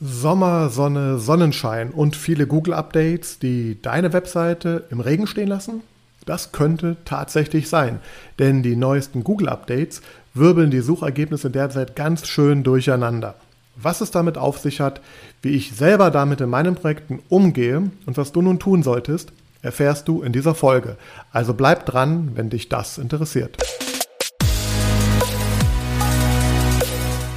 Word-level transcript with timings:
Sommer, 0.00 0.68
Sonne, 0.68 1.18
Sonnenschein 1.18 1.90
und 1.90 2.14
viele 2.14 2.46
Google-Updates, 2.46 3.40
die 3.40 3.82
deine 3.82 4.12
Webseite 4.12 4.84
im 4.90 5.00
Regen 5.00 5.26
stehen 5.26 5.48
lassen? 5.48 5.80
Das 6.24 6.52
könnte 6.52 6.96
tatsächlich 7.04 7.68
sein, 7.68 7.98
denn 8.38 8.62
die 8.62 8.76
neuesten 8.76 9.24
Google-Updates 9.24 10.02
wirbeln 10.34 10.70
die 10.70 10.82
Suchergebnisse 10.82 11.50
derzeit 11.50 11.96
ganz 11.96 12.28
schön 12.28 12.62
durcheinander. 12.62 13.34
Was 13.74 14.00
es 14.00 14.12
damit 14.12 14.38
auf 14.38 14.58
sich 14.58 14.80
hat, 14.80 15.00
wie 15.42 15.50
ich 15.50 15.74
selber 15.74 16.12
damit 16.12 16.40
in 16.40 16.50
meinen 16.50 16.76
Projekten 16.76 17.18
umgehe 17.28 17.90
und 18.06 18.16
was 18.16 18.30
du 18.30 18.40
nun 18.40 18.60
tun 18.60 18.84
solltest, 18.84 19.32
erfährst 19.62 20.06
du 20.06 20.22
in 20.22 20.32
dieser 20.32 20.54
Folge. 20.54 20.96
Also 21.32 21.54
bleib 21.54 21.86
dran, 21.86 22.32
wenn 22.34 22.50
dich 22.50 22.68
das 22.68 22.98
interessiert. 22.98 23.56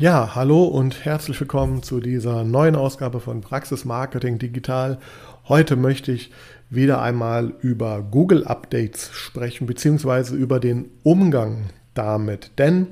Ja, 0.00 0.36
hallo 0.36 0.62
und 0.62 1.04
herzlich 1.04 1.40
willkommen 1.40 1.82
zu 1.82 1.98
dieser 1.98 2.44
neuen 2.44 2.76
Ausgabe 2.76 3.18
von 3.18 3.40
Praxis 3.40 3.84
Marketing 3.84 4.38
Digital. 4.38 4.98
Heute 5.48 5.74
möchte 5.74 6.12
ich 6.12 6.30
wieder 6.70 7.02
einmal 7.02 7.52
über 7.62 8.06
Google 8.08 8.44
Updates 8.44 9.10
sprechen, 9.12 9.66
beziehungsweise 9.66 10.36
über 10.36 10.60
den 10.60 10.88
Umgang 11.02 11.70
damit. 11.94 12.52
Denn 12.58 12.86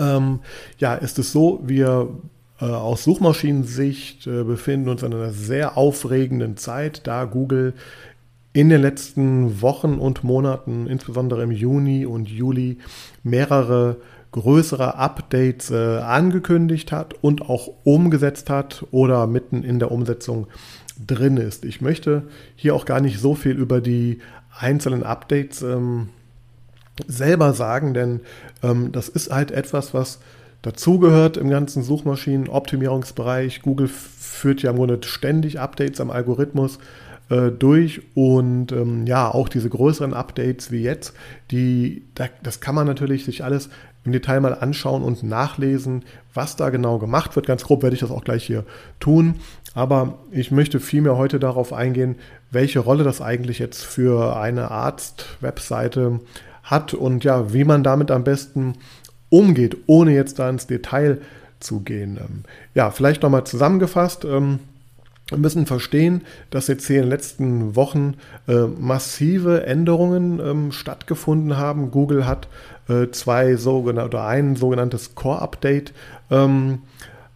ähm, 0.00 0.40
ja, 0.78 0.96
ist 0.96 1.20
es 1.20 1.30
so, 1.30 1.60
wir 1.62 2.08
äh, 2.60 2.64
aus 2.64 3.04
Suchmaschinensicht 3.04 4.26
äh, 4.26 4.42
befinden 4.42 4.88
uns 4.88 5.04
in 5.04 5.14
einer 5.14 5.30
sehr 5.30 5.76
aufregenden 5.76 6.56
Zeit, 6.56 7.06
da 7.06 7.24
Google 7.24 7.74
in 8.52 8.68
den 8.68 8.82
letzten 8.82 9.62
Wochen 9.62 10.00
und 10.00 10.24
Monaten, 10.24 10.88
insbesondere 10.88 11.44
im 11.44 11.52
Juni 11.52 12.04
und 12.04 12.28
Juli, 12.28 12.78
mehrere 13.22 13.98
größere 14.32 14.96
Updates 14.96 15.70
äh, 15.70 15.98
angekündigt 15.98 16.92
hat 16.92 17.14
und 17.20 17.42
auch 17.42 17.68
umgesetzt 17.84 18.48
hat 18.50 18.84
oder 18.90 19.26
mitten 19.26 19.64
in 19.64 19.78
der 19.78 19.90
Umsetzung 19.90 20.46
drin 21.04 21.36
ist. 21.36 21.64
Ich 21.64 21.80
möchte 21.80 22.22
hier 22.54 22.74
auch 22.74 22.84
gar 22.84 23.00
nicht 23.00 23.18
so 23.18 23.34
viel 23.34 23.52
über 23.52 23.80
die 23.80 24.18
einzelnen 24.56 25.02
Updates 25.02 25.62
ähm, 25.62 26.10
selber 27.06 27.54
sagen, 27.54 27.94
denn 27.94 28.20
ähm, 28.62 28.92
das 28.92 29.08
ist 29.08 29.32
halt 29.32 29.50
etwas, 29.50 29.94
was 29.94 30.20
dazugehört 30.62 31.36
im 31.36 31.48
ganzen 31.48 31.82
Suchmaschinenoptimierungsbereich. 31.82 33.62
Google 33.62 33.88
führt 33.88 34.62
ja 34.62 34.70
im 34.70 34.76
Grunde 34.76 35.00
ständig 35.02 35.58
Updates 35.58 36.00
am 36.00 36.10
Algorithmus 36.10 36.78
äh, 37.30 37.50
durch 37.50 38.02
und 38.14 38.72
ähm, 38.72 39.06
ja, 39.06 39.32
auch 39.32 39.48
diese 39.48 39.70
größeren 39.70 40.12
Updates 40.12 40.70
wie 40.70 40.82
jetzt, 40.82 41.14
die, 41.50 42.02
da, 42.14 42.26
das 42.42 42.60
kann 42.60 42.74
man 42.74 42.86
natürlich 42.86 43.24
sich 43.24 43.42
alles 43.42 43.70
im 44.04 44.12
Detail 44.12 44.40
mal 44.40 44.54
anschauen 44.54 45.02
und 45.02 45.22
nachlesen, 45.22 46.04
was 46.32 46.56
da 46.56 46.70
genau 46.70 46.98
gemacht 46.98 47.36
wird. 47.36 47.46
Ganz 47.46 47.64
grob 47.64 47.82
werde 47.82 47.94
ich 47.94 48.00
das 48.00 48.10
auch 48.10 48.24
gleich 48.24 48.44
hier 48.44 48.64
tun. 48.98 49.36
Aber 49.74 50.18
ich 50.30 50.50
möchte 50.50 50.80
vielmehr 50.80 51.16
heute 51.16 51.38
darauf 51.38 51.72
eingehen, 51.72 52.16
welche 52.50 52.80
Rolle 52.80 53.04
das 53.04 53.20
eigentlich 53.20 53.58
jetzt 53.58 53.84
für 53.84 54.36
eine 54.36 54.70
Arzt-Webseite 54.70 56.20
hat 56.62 56.94
und 56.94 57.24
ja, 57.24 57.52
wie 57.52 57.64
man 57.64 57.82
damit 57.82 58.10
am 58.10 58.24
besten 58.24 58.74
umgeht, 59.28 59.76
ohne 59.86 60.12
jetzt 60.12 60.38
da 60.38 60.48
ins 60.50 60.66
Detail 60.66 61.20
zu 61.60 61.80
gehen. 61.80 62.16
Ähm, 62.16 62.42
ja, 62.74 62.90
vielleicht 62.90 63.22
nochmal 63.22 63.44
zusammengefasst. 63.44 64.24
Ähm, 64.24 64.60
müssen 65.36 65.66
verstehen, 65.66 66.22
dass 66.50 66.66
jetzt 66.66 66.86
hier 66.86 66.96
in 66.96 67.02
den 67.04 67.10
letzten 67.10 67.76
Wochen 67.76 68.14
äh, 68.48 68.66
massive 68.66 69.66
Änderungen 69.66 70.40
ähm, 70.40 70.72
stattgefunden 70.72 71.56
haben. 71.56 71.90
Google 71.90 72.26
hat 72.26 72.48
äh, 72.88 73.10
zwei 73.10 73.56
sogenannte 73.56 74.16
oder 74.16 74.26
ein 74.26 74.56
sogenanntes 74.56 75.14
Core-Update 75.14 75.92
ähm, 76.30 76.80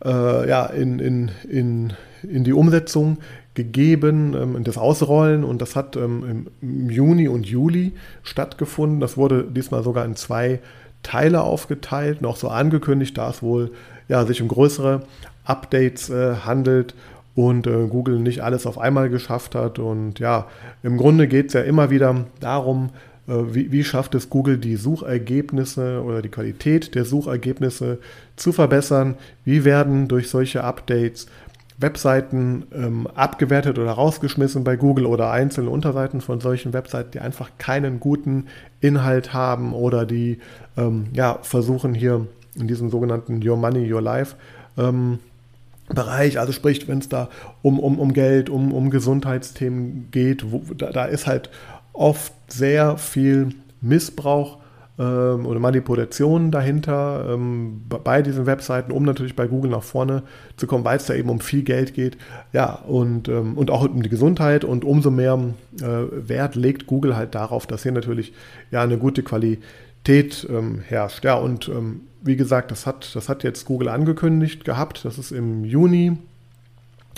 äh, 0.04 0.48
ja, 0.48 0.66
in, 0.66 0.98
in, 0.98 1.30
in, 1.48 1.92
in 2.22 2.44
die 2.44 2.52
Umsetzung 2.52 3.19
gegeben, 3.54 4.34
ähm, 4.34 4.64
das 4.64 4.76
Ausrollen 4.76 5.44
und 5.44 5.62
das 5.62 5.76
hat 5.76 5.96
ähm, 5.96 6.48
im 6.60 6.90
Juni 6.90 7.28
und 7.28 7.46
Juli 7.46 7.92
stattgefunden. 8.22 9.00
Das 9.00 9.16
wurde 9.16 9.44
diesmal 9.44 9.82
sogar 9.82 10.04
in 10.04 10.16
zwei 10.16 10.60
Teile 11.02 11.42
aufgeteilt, 11.42 12.22
noch 12.22 12.36
so 12.36 12.48
angekündigt, 12.48 13.16
da 13.16 13.30
es 13.30 13.42
wohl 13.42 13.70
ja, 14.08 14.24
sich 14.26 14.42
um 14.42 14.48
größere 14.48 15.02
Updates 15.44 16.10
äh, 16.10 16.36
handelt 16.44 16.94
und 17.34 17.66
äh, 17.66 17.86
Google 17.88 18.20
nicht 18.20 18.42
alles 18.42 18.66
auf 18.66 18.78
einmal 18.78 19.10
geschafft 19.10 19.54
hat. 19.54 19.78
Und 19.78 20.18
ja, 20.18 20.46
im 20.82 20.96
Grunde 20.96 21.28
geht 21.28 21.48
es 21.48 21.52
ja 21.54 21.62
immer 21.62 21.90
wieder 21.90 22.26
darum, 22.40 22.90
äh, 23.26 23.32
wie, 23.50 23.72
wie, 23.72 23.84
schafft 23.84 24.14
es 24.14 24.30
Google, 24.30 24.58
die 24.58 24.76
Suchergebnisse 24.76 26.02
oder 26.02 26.22
die 26.22 26.28
Qualität 26.28 26.94
der 26.94 27.04
Suchergebnisse 27.04 27.98
zu 28.36 28.52
verbessern? 28.52 29.16
Wie 29.44 29.64
werden 29.64 30.08
durch 30.08 30.28
solche 30.28 30.62
Updates 30.62 31.26
Webseiten 31.76 32.66
ähm, 32.72 33.08
abgewertet 33.14 33.78
oder 33.80 33.90
rausgeschmissen 33.90 34.62
bei 34.62 34.76
Google 34.76 35.06
oder 35.06 35.30
einzelne 35.32 35.70
Unterseiten 35.70 36.20
von 36.20 36.40
solchen 36.40 36.72
Webseiten, 36.72 37.10
die 37.12 37.20
einfach 37.20 37.50
keinen 37.58 37.98
guten 37.98 38.46
Inhalt 38.80 39.32
haben 39.32 39.72
oder 39.72 40.06
die 40.06 40.38
ähm, 40.76 41.06
ja, 41.12 41.40
versuchen 41.42 41.92
hier 41.92 42.26
in 42.54 42.68
diesem 42.68 42.90
sogenannten 42.90 43.46
Your 43.46 43.56
Money, 43.56 43.92
Your 43.92 44.02
Life 44.02 44.36
ähm, 44.78 45.18
Bereich, 45.88 46.38
also 46.38 46.52
sprich, 46.52 46.88
wenn 46.88 46.98
es 46.98 47.08
da 47.08 47.28
um, 47.62 47.78
um, 47.78 47.98
um 47.98 48.12
Geld, 48.12 48.48
um, 48.48 48.72
um 48.72 48.90
Gesundheitsthemen 48.90 50.08
geht, 50.10 50.50
wo, 50.50 50.62
da, 50.74 50.90
da 50.90 51.04
ist 51.04 51.26
halt 51.26 51.50
oft 51.92 52.32
sehr 52.48 52.96
viel 52.96 53.50
Missbrauch 53.82 54.58
ähm, 54.98 55.44
oder 55.44 55.60
Manipulationen 55.60 56.50
dahinter 56.50 57.26
ähm, 57.34 57.82
bei 57.88 58.22
diesen 58.22 58.46
Webseiten, 58.46 58.92
um 58.92 59.04
natürlich 59.04 59.36
bei 59.36 59.46
Google 59.46 59.72
nach 59.72 59.82
vorne 59.82 60.22
zu 60.56 60.66
kommen, 60.66 60.84
weil 60.84 60.96
es 60.96 61.06
da 61.06 61.14
eben 61.14 61.28
um 61.28 61.40
viel 61.40 61.64
Geld 61.64 61.94
geht. 61.94 62.16
Ja, 62.52 62.74
und, 62.86 63.28
ähm, 63.28 63.58
und 63.58 63.70
auch 63.70 63.84
um 63.84 64.02
die 64.02 64.08
Gesundheit 64.08 64.64
und 64.64 64.84
umso 64.84 65.10
mehr 65.10 65.38
äh, 65.80 66.28
Wert 66.28 66.54
legt 66.54 66.86
Google 66.86 67.16
halt 67.16 67.34
darauf, 67.34 67.66
dass 67.66 67.82
hier 67.82 67.92
natürlich 67.92 68.32
ja 68.70 68.82
eine 68.82 68.96
gute 68.96 69.22
Qualität 69.22 69.62
ähm, 70.09 70.82
herrscht. 70.87 71.25
Ja, 71.25 71.34
und 71.34 71.69
ähm, 71.69 72.03
wie 72.22 72.37
gesagt, 72.37 72.70
das 72.70 72.87
hat, 72.87 73.15
das 73.15 73.28
hat 73.28 73.44
jetzt 73.44 73.65
Google 73.66 73.88
angekündigt 73.88 74.65
gehabt, 74.65 75.04
dass 75.04 75.19
es 75.19 75.31
im 75.31 75.65
Juni 75.65 76.16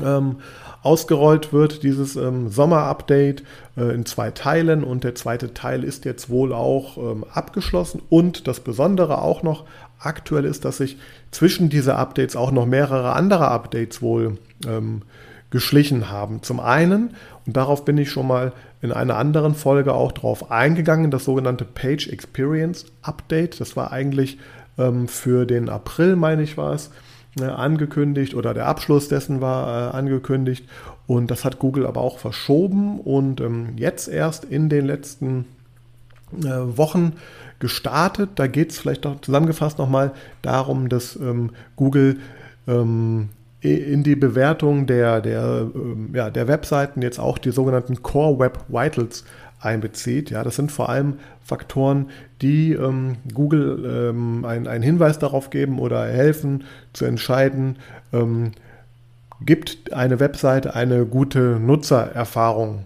ähm, 0.03 0.37
ausgerollt 0.83 1.53
wird, 1.53 1.83
dieses 1.83 2.17
ähm, 2.17 2.49
Sommer-Update 2.49 3.43
äh, 3.77 3.95
in 3.95 4.05
zwei 4.07 4.31
Teilen 4.31 4.85
und 4.85 5.05
der 5.05 5.15
zweite 5.15 5.55
Teil 5.55 5.85
ist 5.85 6.05
jetzt 6.05 6.29
wohl 6.29 6.53
auch 6.53 6.97
ähm, 6.99 7.25
abgeschlossen 7.33 8.03
und 8.09 8.47
das 8.47 8.61
Besondere 8.61 9.23
auch 9.23 9.43
noch 9.43 9.65
aktuell 9.99 10.45
ist, 10.45 10.65
dass 10.65 10.77
sich 10.79 10.99
zwischen 11.31 11.71
diese 11.71 11.97
Updates 11.97 12.37
auch 12.37 12.51
noch 12.51 12.67
mehrere 12.67 13.15
andere 13.15 13.49
Updates 13.49 14.03
wohl 14.03 14.39
ähm, 14.67 15.03
geschlichen 15.51 16.11
haben. 16.11 16.43
Zum 16.43 16.61
einen, 16.61 17.11
und 17.47 17.57
darauf 17.57 17.85
bin 17.85 17.99
ich 17.99 18.11
schon 18.11 18.27
mal 18.27 18.53
in 18.83 18.93
einer 18.93 19.17
anderen 19.17 19.55
Folge 19.55 19.95
auch 19.95 20.13
drauf 20.13 20.51
eingegangen, 20.51 21.11
das 21.11 21.25
sogenannte 21.25 21.65
Page 21.65 22.09
Experience 22.09 22.87
Update. 23.03 23.61
Das 23.61 23.77
war 23.77 23.93
eigentlich 23.93 24.39
ähm, 24.79 25.09
für 25.09 25.47
den 25.47 25.69
April, 25.69 26.17
meine 26.17 26.43
ich, 26.43 26.57
war 26.57 26.75
es, 26.75 26.91
äh, 27.41 27.45
angekündigt 27.45 28.35
oder 28.35 28.55
der 28.55 28.67
Abschluss 28.67 29.09
dessen 29.09 29.41
war 29.41 29.93
äh, 29.93 29.97
angekündigt. 29.97 30.69
Und 31.07 31.31
das 31.31 31.45
hat 31.45 31.59
Google 31.59 31.87
aber 31.87 32.01
auch 32.01 32.19
verschoben 32.19 33.01
und 33.01 33.41
ähm, 33.41 33.75
jetzt 33.77 34.09
erst 34.09 34.45
in 34.45 34.69
den 34.69 34.87
letzten 34.87 35.47
äh, 36.33 36.77
Wochen 36.77 37.13
gestartet. 37.59 38.31
Da 38.35 38.47
geht 38.47 38.73
es 38.73 38.79
vielleicht 38.79 39.05
noch 39.05 39.21
zusammengefasst 39.21 39.79
nochmal 39.79 40.13
darum, 40.43 40.89
dass 40.89 41.17
ähm, 41.17 41.51
Google 41.77 42.19
ähm, 42.67 43.29
in 43.61 44.03
die 44.03 44.17
Bewertung 44.17 44.87
der, 44.87 45.21
der, 45.21 45.67
ähm, 45.75 46.11
ja, 46.15 46.31
der 46.31 46.49
Webseiten 46.49 47.03
jetzt 47.03 47.19
auch 47.19 47.39
die 47.39 47.51
sogenannten 47.51 48.03
Core 48.03 48.39
Web 48.39 48.65
Vitals 48.69 49.25
einbezieht. 49.61 50.31
Ja, 50.31 50.45
das 50.45 50.57
sind 50.57 50.71
vor 50.71 50.89
allem 50.89 51.15
Faktoren, 51.43 52.11
die 52.43 52.73
ähm, 52.73 53.17
Google 53.33 54.11
ähm, 54.11 54.45
einen 54.45 54.83
Hinweis 54.83 55.19
darauf 55.19 55.51
geben 55.51 55.79
oder 55.79 56.07
helfen 56.07 56.65
zu 56.93 57.05
entscheiden, 57.05 57.77
ähm, 58.13 58.53
gibt 59.41 59.93
eine 59.93 60.21
Webseite 60.21 60.75
eine 60.75 61.05
gute 61.07 61.59
Nutzererfahrung 61.61 62.85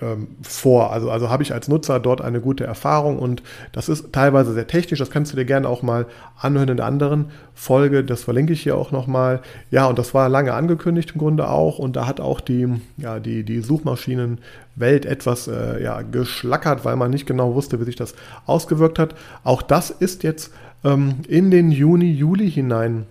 ähm, 0.00 0.28
vor. 0.42 0.92
Also, 0.92 1.10
also 1.10 1.30
habe 1.30 1.42
ich 1.42 1.52
als 1.52 1.68
Nutzer 1.68 2.00
dort 2.00 2.20
eine 2.20 2.40
gute 2.40 2.64
Erfahrung 2.64 3.18
und 3.18 3.42
das 3.72 3.88
ist 3.88 4.12
teilweise 4.12 4.52
sehr 4.52 4.66
technisch. 4.66 4.98
Das 4.98 5.10
kannst 5.10 5.32
du 5.32 5.36
dir 5.36 5.44
gerne 5.44 5.68
auch 5.68 5.82
mal 5.82 6.06
anhören 6.38 6.68
in 6.68 6.76
der 6.76 6.86
anderen 6.86 7.26
Folge. 7.54 8.04
Das 8.04 8.24
verlinke 8.24 8.52
ich 8.52 8.62
hier 8.62 8.76
auch 8.76 8.92
nochmal. 8.92 9.40
Ja, 9.70 9.86
und 9.86 9.98
das 9.98 10.14
war 10.14 10.28
lange 10.28 10.54
angekündigt 10.54 11.12
im 11.14 11.18
Grunde 11.18 11.48
auch 11.48 11.78
und 11.78 11.96
da 11.96 12.06
hat 12.06 12.20
auch 12.20 12.40
die, 12.40 12.68
ja, 12.96 13.20
die, 13.20 13.44
die 13.44 13.60
Suchmaschinenwelt 13.60 15.06
etwas 15.06 15.48
äh, 15.48 15.82
ja, 15.82 16.02
geschlackert, 16.02 16.84
weil 16.84 16.96
man 16.96 17.10
nicht 17.10 17.26
genau 17.26 17.54
wusste, 17.54 17.80
wie 17.80 17.84
sich 17.84 17.96
das 17.96 18.14
ausgewirkt 18.46 18.98
hat. 18.98 19.14
Auch 19.44 19.62
das 19.62 19.90
ist 19.90 20.22
jetzt 20.22 20.52
ähm, 20.84 21.16
in 21.28 21.50
den 21.50 21.70
Juni, 21.70 22.12
Juli 22.12 22.50
hinein 22.50 23.06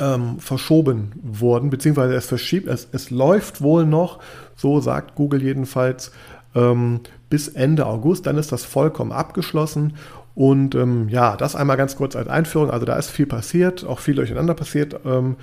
ähm, 0.00 0.38
verschoben 0.38 1.12
worden, 1.22 1.70
beziehungsweise 1.70 2.14
es 2.14 2.26
verschiebt, 2.26 2.68
es, 2.68 2.88
es 2.92 3.10
läuft 3.10 3.62
wohl 3.62 3.86
noch, 3.86 4.18
so 4.56 4.80
sagt 4.80 5.14
Google 5.14 5.42
jedenfalls, 5.42 6.12
ähm, 6.54 7.00
bis 7.28 7.48
Ende 7.48 7.86
August, 7.86 8.26
dann 8.26 8.36
ist 8.36 8.52
das 8.52 8.64
vollkommen 8.64 9.12
abgeschlossen. 9.12 9.94
Und 10.34 10.74
ähm, 10.74 11.08
ja, 11.08 11.36
das 11.36 11.56
einmal 11.56 11.76
ganz 11.76 11.96
kurz 11.96 12.16
als 12.16 12.28
Einführung. 12.28 12.70
Also 12.70 12.86
da 12.86 12.96
ist 12.96 13.10
viel 13.10 13.26
passiert, 13.26 13.84
auch 13.84 13.98
viel 13.98 14.14
durcheinander 14.14 14.54
passiert. 14.54 14.96
Ähm, 15.04 15.36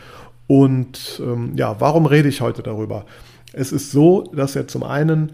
und 0.48 1.22
ähm, 1.24 1.54
ja, 1.56 1.76
warum 1.80 2.06
rede 2.06 2.30
ich 2.30 2.42
heute 2.42 2.64
darüber? 2.64 3.06
Es 3.54 3.72
ist 3.72 3.92
so, 3.92 4.24
dass 4.34 4.54
ja 4.54 4.68
zum 4.68 4.84
einen 4.84 5.34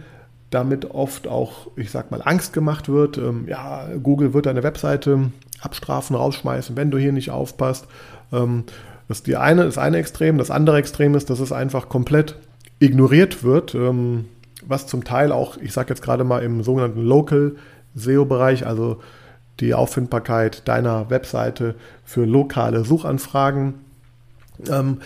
damit 0.50 0.92
oft 0.92 1.28
auch, 1.28 1.68
ich 1.76 1.92
sag 1.92 2.12
mal, 2.12 2.22
Angst 2.24 2.54
gemacht 2.54 2.90
wird. 2.90 3.18
Ähm, 3.18 3.46
ja, 3.48 3.88
Google 4.02 4.34
wird 4.34 4.46
deine 4.46 4.64
Webseite 4.64 5.32
abstrafen, 5.62 6.16
rausschmeißen, 6.16 6.76
wenn 6.76 6.92
du 6.92 6.98
hier 6.98 7.12
nicht 7.12 7.32
aufpasst. 7.32 7.88
Das 9.08 9.24
die 9.24 9.36
eine, 9.36 9.66
das 9.66 9.78
eine 9.78 9.98
Extrem. 9.98 10.38
Das 10.38 10.52
andere 10.52 10.78
Extrem 10.78 11.16
ist, 11.16 11.30
dass 11.30 11.40
es 11.40 11.52
einfach 11.52 11.90
komplett 11.90 12.38
ignoriert 12.80 13.44
wird, 13.44 13.76
ähm, 13.76 14.26
was 14.66 14.88
zum 14.88 15.04
Teil 15.04 15.32
auch, 15.32 15.58
ich 15.58 15.74
sage 15.74 15.90
jetzt 15.90 16.02
gerade 16.02 16.24
mal 16.24 16.44
im 16.44 16.64
sogenannten 16.64 17.02
Local 17.02 17.56
SEO-Bereich, 17.96 18.66
also 18.66 19.02
die 19.60 19.74
Auffindbarkeit 19.74 20.68
deiner 20.68 21.10
Webseite 21.10 21.76
für 22.04 22.26
lokale 22.26 22.84
Suchanfragen, 22.84 23.76
ähm, 24.70 25.02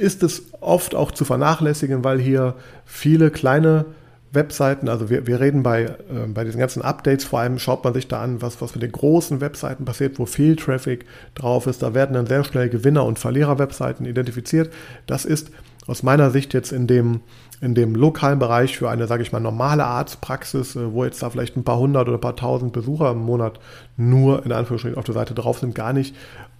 ist 0.00 0.22
es 0.22 0.44
oft 0.60 0.94
auch 0.94 1.10
zu 1.10 1.24
vernachlässigen, 1.24 2.04
weil 2.04 2.18
hier 2.18 2.54
viele 2.84 3.30
kleine 3.30 3.84
Webseiten, 4.32 4.88
also 4.88 5.08
wir, 5.08 5.26
wir 5.26 5.40
reden 5.40 5.62
bei, 5.62 5.84
äh, 5.84 6.26
bei 6.28 6.44
diesen 6.44 6.60
ganzen 6.60 6.82
Updates, 6.82 7.24
vor 7.24 7.40
allem 7.40 7.58
schaut 7.58 7.84
man 7.84 7.94
sich 7.94 8.08
da 8.08 8.22
an, 8.22 8.42
was, 8.42 8.60
was 8.60 8.74
mit 8.74 8.82
den 8.82 8.92
großen 8.92 9.40
Webseiten 9.40 9.84
passiert, 9.84 10.18
wo 10.18 10.26
viel 10.26 10.56
Traffic 10.56 11.06
drauf 11.34 11.66
ist. 11.66 11.82
Da 11.82 11.94
werden 11.94 12.12
dann 12.12 12.26
sehr 12.26 12.44
schnell 12.44 12.68
Gewinner- 12.68 13.04
und 13.04 13.18
Verlierer-Webseiten 13.18 14.04
identifiziert. 14.04 14.72
Das 15.06 15.24
ist 15.24 15.50
aus 15.88 16.04
meiner 16.04 16.30
Sicht 16.30 16.54
jetzt 16.54 16.70
in 16.70 16.86
dem, 16.86 17.20
in 17.60 17.74
dem 17.74 17.96
lokalen 17.96 18.38
Bereich 18.38 18.78
für 18.78 18.88
eine, 18.88 19.08
sage 19.08 19.22
ich 19.22 19.32
mal, 19.32 19.40
normale 19.40 19.84
Arztpraxis, 19.84 20.76
äh, 20.76 20.92
wo 20.92 21.04
jetzt 21.04 21.22
da 21.22 21.30
vielleicht 21.30 21.56
ein 21.56 21.64
paar 21.64 21.78
hundert 21.78 22.06
oder 22.06 22.18
ein 22.18 22.20
paar 22.20 22.36
tausend 22.36 22.72
Besucher 22.72 23.10
im 23.10 23.18
Monat 23.18 23.58
nur 23.96 24.46
in 24.46 24.52
Anführungsstrichen 24.52 24.98
auf 24.98 25.04
der 25.04 25.14
Seite 25.14 25.34
drauf 25.34 25.58
sind, 25.58 25.74
gar 25.74 25.92
nicht 25.92 26.14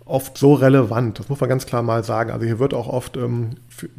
oft 0.08 0.38
so 0.38 0.54
relevant. 0.54 1.18
Das 1.18 1.28
muss 1.28 1.38
man 1.38 1.50
ganz 1.50 1.66
klar 1.66 1.82
mal 1.82 2.02
sagen. 2.02 2.30
Also 2.30 2.46
hier 2.46 2.58
wird 2.58 2.72
auch 2.72 2.88
oft 2.88 3.16
ähm, 3.18 3.50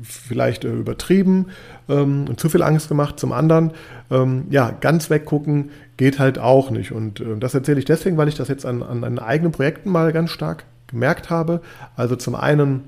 vielleicht 0.01 0.65
äh, 0.65 0.73
übertrieben 0.73 1.47
ähm, 1.87 2.25
und 2.27 2.39
zu 2.39 2.49
viel 2.49 2.63
Angst 2.63 2.89
gemacht. 2.89 3.19
Zum 3.19 3.31
anderen, 3.31 3.71
ähm, 4.09 4.45
ja, 4.49 4.71
ganz 4.71 5.11
weggucken 5.11 5.69
geht 5.97 6.17
halt 6.17 6.39
auch 6.39 6.71
nicht. 6.71 6.91
Und 6.91 7.19
äh, 7.19 7.37
das 7.37 7.53
erzähle 7.53 7.77
ich 7.77 7.85
deswegen, 7.85 8.17
weil 8.17 8.27
ich 8.27 8.35
das 8.35 8.47
jetzt 8.47 8.65
an, 8.65 8.81
an, 8.81 9.03
an 9.03 9.19
eigenen 9.19 9.51
Projekten 9.51 9.91
mal 9.91 10.11
ganz 10.11 10.31
stark 10.31 10.65
gemerkt 10.87 11.29
habe. 11.29 11.61
Also 11.95 12.15
zum 12.15 12.33
einen 12.33 12.85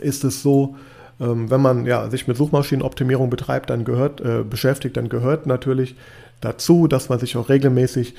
ist 0.00 0.24
es 0.24 0.42
so, 0.42 0.74
ähm, 1.20 1.50
wenn 1.50 1.60
man 1.60 1.86
ja, 1.86 2.10
sich 2.10 2.26
mit 2.26 2.36
Suchmaschinenoptimierung 2.36 3.30
betreibt, 3.30 3.70
dann 3.70 3.84
gehört, 3.84 4.20
äh, 4.20 4.42
beschäftigt, 4.42 4.96
dann 4.96 5.08
gehört 5.08 5.46
natürlich 5.46 5.96
dazu, 6.40 6.88
dass 6.88 7.08
man 7.08 7.18
sich 7.18 7.36
auch 7.36 7.48
regelmäßig 7.48 8.14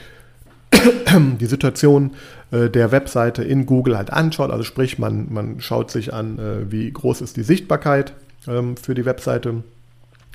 die 1.40 1.46
Situation 1.46 2.12
äh, 2.52 2.70
der 2.70 2.92
Webseite 2.92 3.44
in 3.44 3.66
Google 3.66 3.98
halt 3.98 4.12
anschaut. 4.12 4.52
Also 4.52 4.64
sprich, 4.64 5.00
man, 5.00 5.28
man 5.32 5.60
schaut 5.60 5.92
sich 5.92 6.14
an, 6.14 6.40
äh, 6.40 6.72
wie 6.72 6.92
groß 6.92 7.22
ist 7.22 7.38
die 7.38 7.44
Sichtbarkeit 7.44 8.14
ähm, 8.48 8.78
für 8.78 8.96
die 8.96 9.06
Webseite 9.06 9.64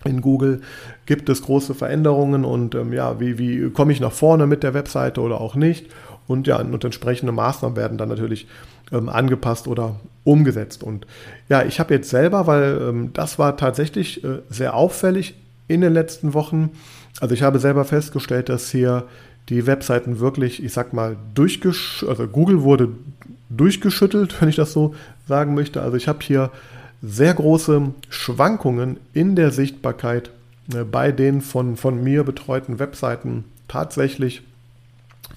in 0.04 0.20
Google. 0.20 0.62
Gibt 1.06 1.28
es 1.28 1.42
große 1.42 1.74
Veränderungen 1.74 2.44
und 2.44 2.74
ähm, 2.74 2.92
ja, 2.92 3.20
wie, 3.20 3.38
wie 3.38 3.70
komme 3.70 3.92
ich 3.92 4.00
nach 4.00 4.12
vorne 4.12 4.46
mit 4.46 4.62
der 4.62 4.74
Webseite 4.74 5.20
oder 5.20 5.40
auch 5.40 5.54
nicht? 5.54 5.86
Und 6.30 6.46
ja, 6.46 6.60
und 6.60 6.84
entsprechende 6.84 7.32
Maßnahmen 7.32 7.76
werden 7.76 7.98
dann 7.98 8.08
natürlich 8.08 8.46
ähm, 8.92 9.08
angepasst 9.08 9.66
oder 9.66 9.98
umgesetzt. 10.22 10.84
Und 10.84 11.04
ja, 11.48 11.64
ich 11.64 11.80
habe 11.80 11.92
jetzt 11.92 12.08
selber, 12.08 12.46
weil 12.46 12.80
ähm, 12.80 13.10
das 13.14 13.40
war 13.40 13.56
tatsächlich 13.56 14.22
äh, 14.22 14.38
sehr 14.48 14.74
auffällig 14.74 15.34
in 15.66 15.80
den 15.80 15.92
letzten 15.92 16.32
Wochen. 16.32 16.70
Also 17.20 17.34
ich 17.34 17.42
habe 17.42 17.58
selber 17.58 17.84
festgestellt, 17.84 18.48
dass 18.48 18.70
hier 18.70 19.08
die 19.48 19.66
Webseiten 19.66 20.20
wirklich, 20.20 20.62
ich 20.62 20.72
sag 20.72 20.92
mal, 20.92 21.16
durchgeschüttelt, 21.34 22.08
also 22.08 22.28
Google 22.28 22.62
wurde 22.62 22.90
durchgeschüttelt, 23.48 24.36
wenn 24.40 24.48
ich 24.48 24.56
das 24.56 24.72
so 24.72 24.94
sagen 25.26 25.54
möchte. 25.54 25.82
Also 25.82 25.96
ich 25.96 26.06
habe 26.06 26.20
hier 26.22 26.52
sehr 27.02 27.34
große 27.34 27.92
Schwankungen 28.08 28.98
in 29.14 29.34
der 29.34 29.50
Sichtbarkeit 29.50 30.30
äh, 30.72 30.84
bei 30.84 31.10
den 31.10 31.40
von, 31.40 31.76
von 31.76 32.04
mir 32.04 32.22
betreuten 32.22 32.78
Webseiten 32.78 33.46
tatsächlich 33.66 34.42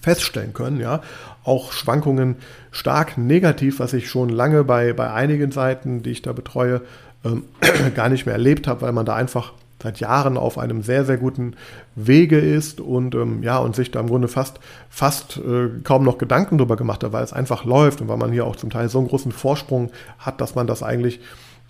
feststellen 0.03 0.53
können. 0.53 0.79
Ja, 0.79 1.01
auch 1.43 1.71
Schwankungen 1.71 2.35
stark 2.71 3.17
negativ, 3.17 3.79
was 3.79 3.93
ich 3.93 4.09
schon 4.09 4.29
lange 4.29 4.63
bei, 4.63 4.93
bei 4.93 5.11
einigen 5.11 5.51
Seiten, 5.51 6.03
die 6.03 6.11
ich 6.11 6.21
da 6.21 6.33
betreue, 6.33 6.81
ähm, 7.25 7.45
gar 7.95 8.09
nicht 8.09 8.25
mehr 8.25 8.35
erlebt 8.35 8.67
habe, 8.67 8.81
weil 8.81 8.91
man 8.91 9.05
da 9.05 9.15
einfach 9.15 9.53
seit 9.81 9.99
Jahren 9.99 10.37
auf 10.37 10.57
einem 10.57 10.81
sehr, 10.81 11.03
sehr 11.03 11.17
guten 11.17 11.55
Wege 11.95 12.39
ist 12.39 12.79
und 12.79 13.15
ähm, 13.15 13.43
ja, 13.43 13.57
und 13.57 13.75
sich 13.75 13.91
da 13.91 13.99
im 13.99 14.07
Grunde 14.07 14.29
fast, 14.29 14.59
fast 14.89 15.37
äh, 15.37 15.69
kaum 15.83 16.03
noch 16.03 16.17
Gedanken 16.17 16.57
darüber 16.57 16.77
gemacht 16.77 17.03
hat, 17.03 17.11
weil 17.11 17.23
es 17.23 17.33
einfach 17.33 17.65
läuft 17.65 17.99
und 17.99 18.07
weil 18.07 18.17
man 18.17 18.31
hier 18.31 18.45
auch 18.45 18.55
zum 18.55 18.69
Teil 18.69 18.87
so 18.87 18.99
einen 18.99 19.09
großen 19.09 19.33
Vorsprung 19.33 19.91
hat, 20.19 20.39
dass 20.39 20.55
man 20.55 20.67
das 20.67 20.83
eigentlich 20.83 21.19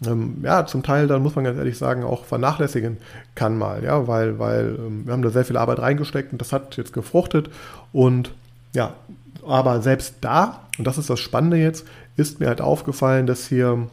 ähm, 0.06 0.38
ja, 0.44 0.66
zum 0.66 0.84
Teil, 0.84 1.08
dann 1.08 1.24
muss 1.24 1.36
man 1.36 1.46
ganz 1.46 1.58
ehrlich 1.58 1.78
sagen, 1.78 2.04
auch 2.04 2.26
vernachlässigen 2.26 2.98
kann 3.36 3.58
mal, 3.58 3.84
ja, 3.84 4.08
weil, 4.08 4.40
weil 4.40 4.76
ähm, 4.78 5.06
wir 5.06 5.14
haben 5.14 5.22
da 5.22 5.30
sehr 5.30 5.46
viel 5.46 5.58
Arbeit 5.58 5.80
reingesteckt 5.80 6.32
und 6.32 6.42
das 6.42 6.52
hat 6.52 6.78
jetzt 6.78 6.94
gefruchtet 6.94 7.50
und 7.92 8.32
ja, 8.74 8.94
aber 9.46 9.82
selbst 9.82 10.16
da, 10.22 10.62
und 10.78 10.86
das 10.86 10.98
ist 10.98 11.10
das 11.10 11.20
Spannende 11.20 11.58
jetzt, 11.58 11.86
ist 12.16 12.40
mir 12.40 12.48
halt 12.48 12.62
aufgefallen, 12.62 13.28
dass 13.28 13.48
hier 13.48 13.88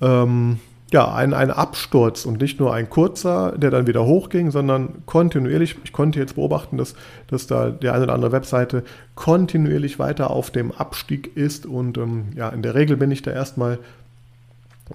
ähm, 0.00 0.60
ja, 0.92 1.12
ein, 1.12 1.34
ein 1.34 1.50
Absturz 1.50 2.24
und 2.24 2.40
nicht 2.40 2.60
nur 2.60 2.72
ein 2.72 2.88
kurzer, 2.88 3.52
der 3.56 3.70
dann 3.70 3.88
wieder 3.88 4.04
hochging, 4.04 4.52
sondern 4.52 5.04
kontinuierlich. 5.06 5.76
Ich 5.82 5.92
konnte 5.92 6.20
jetzt 6.20 6.36
beobachten, 6.36 6.76
dass, 6.76 6.94
dass 7.26 7.48
da 7.48 7.70
die 7.70 7.88
eine 7.88 8.04
oder 8.04 8.12
andere 8.12 8.30
Webseite 8.30 8.84
kontinuierlich 9.16 9.98
weiter 9.98 10.30
auf 10.30 10.50
dem 10.50 10.70
Abstieg 10.70 11.36
ist 11.36 11.66
und 11.66 11.98
ähm, 11.98 12.28
ja, 12.36 12.48
in 12.50 12.62
der 12.62 12.76
Regel 12.76 12.96
bin 12.96 13.10
ich 13.10 13.22
da 13.22 13.32
erstmal 13.32 13.78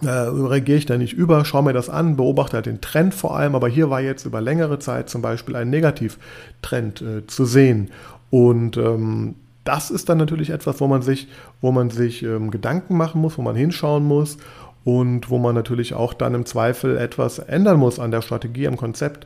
äh, 0.04 0.10
reagiere 0.10 0.78
ich 0.78 0.86
da 0.86 0.98
nicht 0.98 1.14
über, 1.14 1.44
schaue 1.46 1.64
mir 1.64 1.74
das 1.74 1.90
an, 1.90 2.16
beobachte 2.16 2.58
halt 2.58 2.68
den 2.68 2.82
Trend 2.82 3.14
vor 3.14 3.36
allem, 3.36 3.56
aber 3.56 3.68
hier 3.68 3.90
war 3.90 4.02
jetzt 4.02 4.26
über 4.26 4.40
längere 4.40 4.80
Zeit 4.80 5.10
zum 5.10 5.22
Beispiel 5.22 5.56
ein 5.56 5.70
Negativtrend 5.70 7.02
äh, 7.02 7.28
zu 7.28 7.46
sehen. 7.46 7.90
Und 8.30 8.78
ähm, 8.78 9.36
das 9.64 9.90
ist 9.92 10.10
dann 10.10 10.20
natürlich 10.20 10.52
etwas, 10.52 10.80
wo 10.80 10.88
man 10.88 11.02
sich, 11.02 11.28
wo 11.62 11.72
man 11.72 11.90
sich 11.90 12.24
ähm, 12.24 12.52
Gedanken 12.52 12.98
machen 12.98 13.20
muss, 13.22 13.38
wo 13.38 13.42
man 13.42 13.56
hinschauen 13.56 14.04
muss 14.04 14.38
und 14.84 15.30
wo 15.30 15.38
man 15.40 15.56
natürlich 15.56 15.94
auch 15.94 16.14
dann 16.14 16.36
im 16.36 16.46
Zweifel 16.46 16.98
etwas 16.98 17.40
ändern 17.40 17.78
muss 17.78 18.00
an 18.00 18.12
der 18.12 18.22
Strategie, 18.22 18.68
am 18.68 18.78
Konzept. 18.78 19.26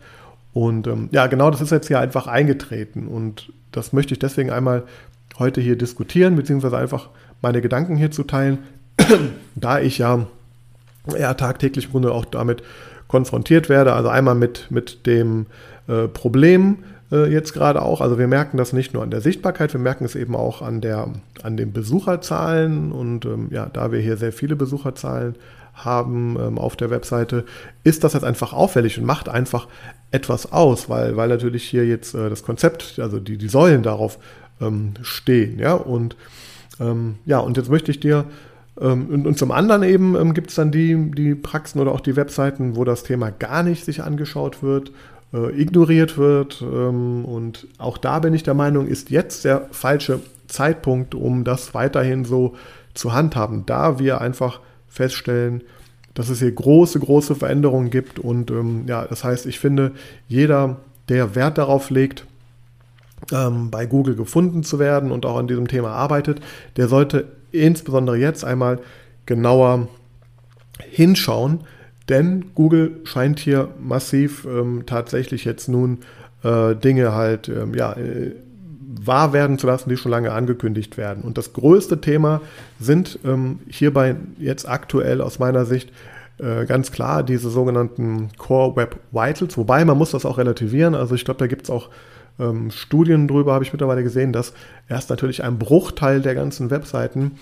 Und 0.53 0.87
ähm, 0.87 1.09
ja, 1.11 1.27
genau 1.27 1.51
das 1.51 1.61
ist 1.61 1.71
jetzt 1.71 1.87
hier 1.87 1.99
einfach 1.99 2.27
eingetreten 2.27 3.07
und 3.07 3.51
das 3.71 3.91
möchte 3.91 4.13
ich 4.13 4.19
deswegen 4.19 4.51
einmal 4.51 4.83
heute 5.39 5.61
hier 5.61 5.77
diskutieren, 5.77 6.35
beziehungsweise 6.35 6.77
einfach 6.77 7.09
meine 7.41 7.61
Gedanken 7.61 7.95
hier 7.95 8.11
zu 8.11 8.23
teilen, 8.23 8.59
da 9.55 9.79
ich 9.79 9.97
ja, 9.97 10.27
ja 11.17 11.33
tagtäglich 11.33 11.85
im 11.85 11.91
Grunde 11.91 12.11
auch 12.11 12.25
damit 12.25 12.63
konfrontiert 13.07 13.69
werde. 13.69 13.93
Also 13.93 14.09
einmal 14.09 14.35
mit, 14.35 14.67
mit 14.69 15.05
dem 15.05 15.47
äh, 15.87 16.07
Problem, 16.07 16.79
äh, 17.11 17.31
jetzt 17.31 17.53
gerade 17.53 17.81
auch. 17.81 18.01
Also 18.01 18.17
wir 18.17 18.27
merken 18.27 18.57
das 18.57 18.73
nicht 18.73 18.93
nur 18.93 19.03
an 19.03 19.11
der 19.11 19.21
Sichtbarkeit, 19.21 19.73
wir 19.73 19.79
merken 19.79 20.05
es 20.05 20.15
eben 20.15 20.35
auch 20.35 20.61
an, 20.61 20.81
der, 20.81 21.09
an 21.43 21.57
den 21.57 21.71
Besucherzahlen. 21.71 22.91
Und 22.91 23.25
ähm, 23.25 23.49
ja, 23.51 23.67
da 23.67 23.91
wir 23.91 23.99
hier 23.99 24.17
sehr 24.17 24.33
viele 24.33 24.55
Besucherzahlen 24.55 25.35
haben 25.73 26.37
ähm, 26.39 26.57
auf 26.57 26.75
der 26.75 26.89
Webseite, 26.89 27.45
ist 27.83 28.03
das 28.03 28.13
jetzt 28.13 28.23
einfach 28.23 28.53
auffällig 28.53 28.97
und 28.99 29.05
macht 29.05 29.29
einfach 29.29 29.67
etwas 30.11 30.51
aus, 30.51 30.89
weil, 30.89 31.17
weil 31.17 31.29
natürlich 31.29 31.63
hier 31.63 31.85
jetzt 31.85 32.13
äh, 32.13 32.29
das 32.29 32.43
Konzept, 32.43 32.99
also 32.99 33.19
die, 33.19 33.37
die 33.37 33.49
Säulen 33.49 33.83
darauf 33.83 34.19
ähm, 34.61 34.93
stehen. 35.01 35.59
Ja, 35.59 35.73
und 35.73 36.15
ähm, 36.79 37.15
ja, 37.25 37.39
und 37.39 37.57
jetzt 37.57 37.69
möchte 37.69 37.91
ich 37.91 37.99
dir 37.99 38.25
und, 38.75 39.27
und, 39.27 39.37
zum 39.37 39.51
anderen 39.51 39.83
eben 39.83 40.15
ähm, 40.15 40.33
gibt 40.33 40.49
es 40.49 40.55
dann 40.55 40.71
die, 40.71 41.11
die 41.11 41.35
Praxen 41.35 41.79
oder 41.79 41.91
auch 41.91 42.01
die 42.01 42.15
Webseiten, 42.15 42.75
wo 42.75 42.83
das 42.83 43.03
Thema 43.03 43.29
gar 43.29 43.61
nicht 43.61 43.85
sich 43.85 44.01
angeschaut 44.01 44.63
wird 44.63 44.91
äh, 45.33 45.49
ignoriert 45.59 46.17
wird. 46.17 46.61
Ähm, 46.61 47.25
und 47.25 47.67
auch 47.77 47.97
da 47.97 48.19
bin 48.19 48.33
ich 48.33 48.43
der 48.43 48.53
Meinung, 48.53 48.87
ist 48.87 49.09
jetzt 49.09 49.45
der 49.45 49.67
falsche 49.71 50.19
Zeitpunkt, 50.47 51.15
um 51.15 51.43
das 51.43 51.73
weiterhin 51.73 52.25
so 52.25 52.55
zu 52.93 53.13
handhaben, 53.13 53.65
da 53.65 53.99
wir 53.99 54.21
einfach 54.21 54.59
feststellen, 54.87 55.63
dass 56.13 56.29
es 56.29 56.39
hier 56.39 56.51
große, 56.51 56.99
große 56.99 57.35
Veränderungen 57.35 57.89
gibt. 57.89 58.19
Und 58.19 58.51
ähm, 58.51 58.83
ja, 58.87 59.05
das 59.05 59.23
heißt, 59.23 59.47
ich 59.47 59.59
finde, 59.59 59.93
jeder, 60.27 60.77
der 61.09 61.35
Wert 61.35 61.57
darauf 61.57 61.89
legt, 61.89 62.25
ähm, 63.31 63.71
bei 63.71 63.87
Google 63.87 64.15
gefunden 64.15 64.63
zu 64.63 64.77
werden 64.77 65.11
und 65.11 65.25
auch 65.25 65.37
an 65.37 65.47
diesem 65.47 65.67
Thema 65.67 65.89
arbeitet, 65.89 66.41
der 66.77 66.87
sollte 66.87 67.25
insbesondere 67.53 68.17
jetzt 68.17 68.43
einmal 68.43 68.79
genauer 69.25 69.87
hinschauen, 70.79 71.61
denn 72.09 72.45
Google 72.55 72.99
scheint 73.05 73.39
hier 73.39 73.69
massiv 73.79 74.45
ähm, 74.45 74.83
tatsächlich 74.85 75.45
jetzt 75.45 75.69
nun 75.69 75.99
äh, 76.43 76.75
Dinge 76.75 77.13
halt 77.13 77.47
ähm, 77.47 77.73
ja, 77.73 77.93
äh, 77.93 78.31
wahr 79.05 79.33
werden 79.33 79.57
zu 79.57 79.67
lassen, 79.67 79.89
die 79.89 79.97
schon 79.97 80.11
lange 80.11 80.31
angekündigt 80.31 80.97
werden. 80.97 81.23
Und 81.23 81.37
das 81.37 81.53
größte 81.53 82.01
Thema 82.01 82.41
sind 82.79 83.19
ähm, 83.23 83.59
hierbei 83.69 84.15
jetzt 84.37 84.67
aktuell 84.67 85.21
aus 85.21 85.39
meiner 85.39 85.65
Sicht 85.65 85.91
äh, 86.39 86.65
ganz 86.65 86.91
klar 86.91 87.23
diese 87.23 87.49
sogenannten 87.49 88.29
Core 88.37 88.75
Web 88.75 88.99
Vitals, 89.11 89.57
wobei 89.57 89.85
man 89.85 89.97
muss 89.97 90.11
das 90.11 90.25
auch 90.25 90.37
relativieren. 90.37 90.95
Also 90.95 91.15
ich 91.15 91.25
glaube, 91.25 91.39
da 91.39 91.47
gibt 91.47 91.63
es 91.63 91.69
auch 91.69 91.89
ähm, 92.39 92.71
Studien 92.71 93.27
drüber, 93.27 93.53
habe 93.53 93.63
ich 93.63 93.73
mittlerweile 93.73 94.03
gesehen, 94.03 94.33
dass 94.33 94.53
erst 94.89 95.09
natürlich 95.09 95.43
ein 95.43 95.59
Bruchteil 95.59 96.21
der 96.21 96.35
ganzen 96.35 96.69
Webseiten 96.69 97.33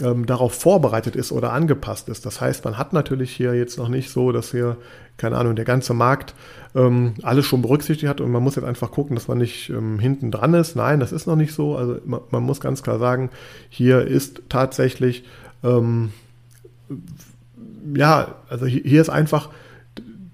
ähm, 0.00 0.26
darauf 0.26 0.54
vorbereitet 0.54 1.16
ist 1.16 1.32
oder 1.32 1.52
angepasst 1.52 2.08
ist. 2.08 2.26
Das 2.26 2.40
heißt, 2.40 2.64
man 2.64 2.78
hat 2.78 2.92
natürlich 2.92 3.32
hier 3.32 3.54
jetzt 3.54 3.78
noch 3.78 3.88
nicht 3.88 4.10
so, 4.10 4.32
dass 4.32 4.50
hier, 4.50 4.76
keine 5.16 5.36
Ahnung, 5.38 5.56
der 5.56 5.64
ganze 5.64 5.94
Markt 5.94 6.34
ähm, 6.74 7.14
alles 7.22 7.46
schon 7.46 7.62
berücksichtigt 7.62 8.08
hat 8.08 8.20
und 8.20 8.30
man 8.30 8.42
muss 8.42 8.56
jetzt 8.56 8.66
einfach 8.66 8.90
gucken, 8.90 9.16
dass 9.16 9.28
man 9.28 9.38
nicht 9.38 9.70
ähm, 9.70 9.98
hinten 9.98 10.30
dran 10.30 10.54
ist. 10.54 10.76
Nein, 10.76 11.00
das 11.00 11.12
ist 11.12 11.26
noch 11.26 11.36
nicht 11.36 11.54
so. 11.54 11.76
Also 11.76 11.98
man, 12.04 12.20
man 12.30 12.42
muss 12.42 12.60
ganz 12.60 12.82
klar 12.82 12.98
sagen, 12.98 13.30
hier 13.70 14.02
ist 14.02 14.42
tatsächlich, 14.48 15.24
ähm, 15.64 16.12
ja, 17.94 18.34
also 18.48 18.66
hier, 18.66 18.82
hier 18.82 19.00
ist 19.00 19.08
einfach 19.08 19.48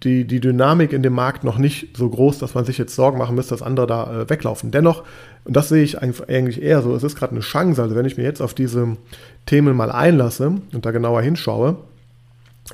die, 0.03 0.25
die 0.25 0.41
Dynamik 0.41 0.93
in 0.93 1.03
dem 1.03 1.13
Markt 1.13 1.45
noch 1.45 1.59
nicht 1.59 1.97
so 1.97 2.09
groß, 2.09 2.39
dass 2.39 2.55
man 2.55 2.65
sich 2.65 2.79
jetzt 2.79 2.95
Sorgen 2.95 3.19
machen 3.19 3.35
müsste, 3.37 3.55
dass 3.55 3.63
andere 3.63 3.87
da 3.87 4.23
äh, 4.23 4.31
weglaufen. 4.31 4.71
Dennoch, 4.71 5.05
und 5.45 5.57
das 5.57 5.69
sehe 5.69 5.83
ich 5.83 6.01
eigentlich 6.01 6.63
eher 6.63 6.83
so, 6.83 6.95
es 6.95 7.03
ist 7.03 7.17
gerade 7.17 7.33
eine 7.33 7.41
Chance, 7.41 7.83
also 7.83 7.95
wenn 7.95 8.07
ich 8.07 8.17
mir 8.17 8.25
jetzt 8.25 8.41
auf 8.41 8.55
diese 8.55 8.97
Themen 9.47 9.77
mal 9.77 9.93
einlasse 9.93 10.55
und 10.73 10.87
da 10.87 10.91
genauer 10.91 11.23
hinschaue, 11.23 11.77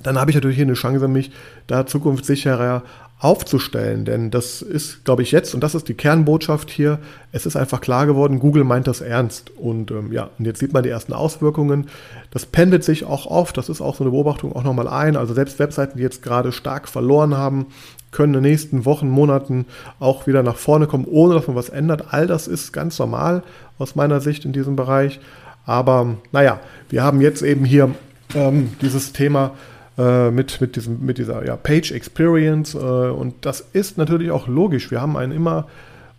dann 0.03 0.19
habe 0.19 0.31
ich 0.31 0.35
natürlich 0.35 0.57
hier 0.57 0.67
eine 0.67 0.75
Chance, 0.75 1.09
mich 1.09 1.31
da 1.67 1.87
zukunftssicherer 1.87 2.83
aufzustellen. 3.19 4.05
Denn 4.05 4.31
das 4.31 4.63
ist, 4.63 5.05
glaube 5.05 5.23
ich, 5.23 5.33
jetzt, 5.33 5.55
und 5.55 5.61
das 5.61 5.75
ist 5.75 5.89
die 5.89 5.95
Kernbotschaft 5.95 6.71
hier, 6.71 7.01
es 7.33 7.47
ist 7.47 7.57
einfach 7.57 7.81
klar 7.81 8.07
geworden, 8.07 8.39
Google 8.39 8.65
meint 8.65 8.87
das 8.87 9.01
ernst. 9.01 9.51
Und 9.51 9.91
ähm, 9.91 10.13
ja, 10.13 10.31
und 10.39 10.45
jetzt 10.45 10.61
sieht 10.61 10.73
man 10.73 10.85
die 10.85 10.89
ersten 10.89 11.13
Auswirkungen. 11.13 11.89
Das 12.31 12.47
pendelt 12.47 12.85
sich 12.85 13.05
auch 13.05 13.27
oft, 13.27 13.57
das 13.57 13.69
ist 13.69 13.81
auch 13.81 13.97
so 13.97 14.05
eine 14.05 14.13
Beobachtung 14.13 14.55
auch 14.55 14.63
nochmal 14.63 14.89
ein. 14.89 15.17
Also 15.17 15.35
selbst 15.35 15.59
Webseiten, 15.59 15.99
die 15.99 16.03
jetzt 16.03 16.23
gerade 16.23 16.53
stark 16.53 16.89
verloren 16.89 17.37
haben, 17.37 17.67
können 18.13 18.35
in 18.35 18.43
den 18.43 18.51
nächsten 18.51 18.85
Wochen, 18.85 19.09
Monaten 19.09 19.67
auch 19.99 20.27
wieder 20.27 20.43
nach 20.43 20.57
vorne 20.57 20.87
kommen, 20.87 21.05
ohne 21.05 21.35
dass 21.35 21.47
man 21.47 21.57
was 21.57 21.69
ändert. 21.69 22.07
All 22.13 22.27
das 22.27 22.47
ist 22.47 22.73
ganz 22.73 22.99
normal 22.99 23.43
aus 23.79 23.97
meiner 23.97 24.21
Sicht 24.21 24.45
in 24.45 24.53
diesem 24.53 24.77
Bereich. 24.77 25.21
Aber 25.67 26.15
naja, 26.33 26.61
wir 26.89 27.03
haben 27.03 27.21
jetzt 27.21 27.43
eben 27.43 27.65
hier 27.65 27.91
ähm, 28.35 28.71
dieses 28.81 29.13
Thema, 29.13 29.53
äh, 29.99 30.31
mit, 30.31 30.61
mit, 30.61 30.77
diesem, 30.77 31.05
mit 31.05 31.19
dieser 31.19 31.45
ja, 31.45 31.57
Page 31.57 31.93
Experience. 31.93 32.75
Äh, 32.75 32.79
und 32.79 33.35
das 33.41 33.61
ist 33.73 33.99
natürlich 33.99 34.31
auch 34.31 34.47
logisch. 34.47 34.91
Wir 34.91 35.01
haben 35.01 35.17
ein 35.17 35.33
immer 35.33 35.67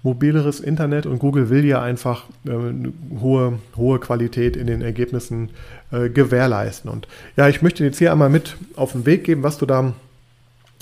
mobileres 0.03 0.59
Internet 0.59 1.05
und 1.05 1.19
Google 1.19 1.49
will 1.49 1.65
ja 1.65 1.81
einfach 1.81 2.25
äh, 2.45 2.51
eine 2.51 2.93
hohe, 3.19 3.59
hohe 3.75 3.99
Qualität 3.99 4.55
in 4.55 4.67
den 4.67 4.81
Ergebnissen 4.81 5.49
äh, 5.91 6.09
gewährleisten. 6.09 6.89
Und 6.89 7.07
ja, 7.35 7.49
ich 7.49 7.61
möchte 7.61 7.83
jetzt 7.83 7.97
hier 7.97 8.11
einmal 8.11 8.29
mit 8.29 8.55
auf 8.75 8.93
den 8.93 9.05
Weg 9.05 9.23
geben, 9.23 9.43
was 9.43 9.57
du 9.57 9.65
da 9.65 9.93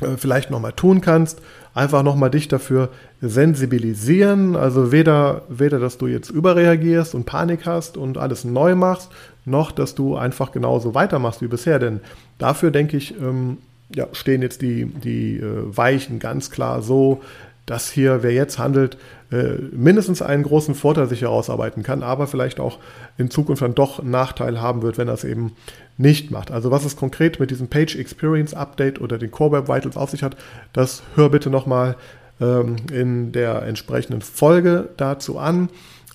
äh, 0.01 0.17
vielleicht 0.17 0.51
nochmal 0.51 0.73
tun 0.73 1.01
kannst. 1.01 1.41
Einfach 1.77 2.01
nochmal 2.01 2.31
dich 2.31 2.47
dafür 2.47 2.89
sensibilisieren. 3.21 4.55
Also 4.55 4.91
weder, 4.91 5.43
weder, 5.47 5.77
dass 5.77 5.99
du 5.99 6.07
jetzt 6.07 6.31
überreagierst 6.31 7.13
und 7.13 7.27
Panik 7.27 7.67
hast 7.67 7.97
und 7.97 8.17
alles 8.17 8.45
neu 8.45 8.73
machst, 8.73 9.11
noch, 9.45 9.71
dass 9.71 9.93
du 9.93 10.15
einfach 10.15 10.51
genauso 10.51 10.95
weitermachst 10.95 11.43
wie 11.43 11.47
bisher. 11.47 11.77
Denn 11.77 11.99
dafür, 12.39 12.71
denke 12.71 12.97
ich, 12.97 13.13
ähm, 13.21 13.59
ja, 13.93 14.07
stehen 14.13 14.41
jetzt 14.41 14.63
die, 14.63 14.85
die 14.85 15.37
äh, 15.37 15.77
Weichen 15.77 16.17
ganz 16.17 16.49
klar 16.49 16.81
so, 16.81 17.21
dass 17.67 17.91
hier, 17.91 18.23
wer 18.23 18.31
jetzt 18.31 18.57
handelt, 18.57 18.97
äh, 19.29 19.55
mindestens 19.71 20.21
einen 20.21 20.43
großen 20.43 20.73
Vorteil 20.73 21.07
sich 21.07 21.21
herausarbeiten 21.21 21.83
kann, 21.83 22.01
aber 22.01 22.25
vielleicht 22.25 22.59
auch 22.59 22.79
in 23.17 23.29
Zukunft 23.29 23.61
dann 23.61 23.75
doch 23.75 23.99
einen 23.99 24.09
Nachteil 24.09 24.59
haben 24.59 24.81
wird, 24.81 24.97
wenn 24.97 25.09
er 25.09 25.13
es 25.13 25.25
eben 25.25 25.51
nicht 25.97 26.31
macht. 26.31 26.49
Also 26.49 26.71
was 26.71 26.85
es 26.85 26.95
konkret 26.95 27.39
mit 27.39 27.51
diesem 27.51 27.67
Page 27.67 27.97
Experience 27.97 28.53
Update 28.53 29.01
oder 29.01 29.17
den 29.17 29.29
Core 29.29 29.51
Web 29.51 29.67
Vitals 29.67 29.97
auf 29.97 30.09
sich 30.09 30.23
hat, 30.23 30.37
das 30.71 31.03
hör 31.15 31.29
bitte 31.29 31.49
nochmal 31.49 31.97
ähm, 32.39 32.77
in 32.91 33.33
der 33.33 33.63
entsprechenden 33.63 34.21
Folge 34.21 34.89
dazu 34.95 35.37
an. 35.37 35.69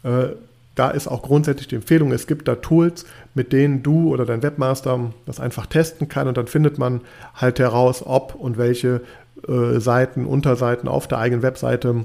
Äh, 0.05 0.29
da 0.75 0.91
ist 0.91 1.07
auch 1.07 1.21
grundsätzlich 1.21 1.69
die 1.69 1.75
Empfehlung, 1.75 2.13
es 2.13 2.27
gibt 2.27 2.49
da 2.49 2.55
Tools, 2.55 3.05
mit 3.35 3.53
denen 3.53 3.83
du 3.83 4.09
oder 4.09 4.25
dein 4.25 4.43
Webmaster 4.43 5.13
das 5.27 5.39
einfach 5.39 5.67
testen 5.67 6.09
kann 6.09 6.29
und 6.29 6.39
dann 6.39 6.47
findet 6.47 6.79
man 6.79 7.03
halt 7.35 7.59
heraus, 7.59 8.03
ob 8.07 8.35
und 8.35 8.57
welche 8.57 9.03
äh, 9.49 9.81
Seiten, 9.81 10.27
Unterseiten 10.27 10.89
auf 10.89 11.09
der 11.09 11.19
eigenen 11.19 11.43
Webseite 11.43 12.05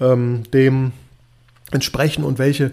ähm, 0.00 0.42
dem 0.52 0.92
entsprechen 1.70 2.24
und 2.24 2.38
welche 2.38 2.72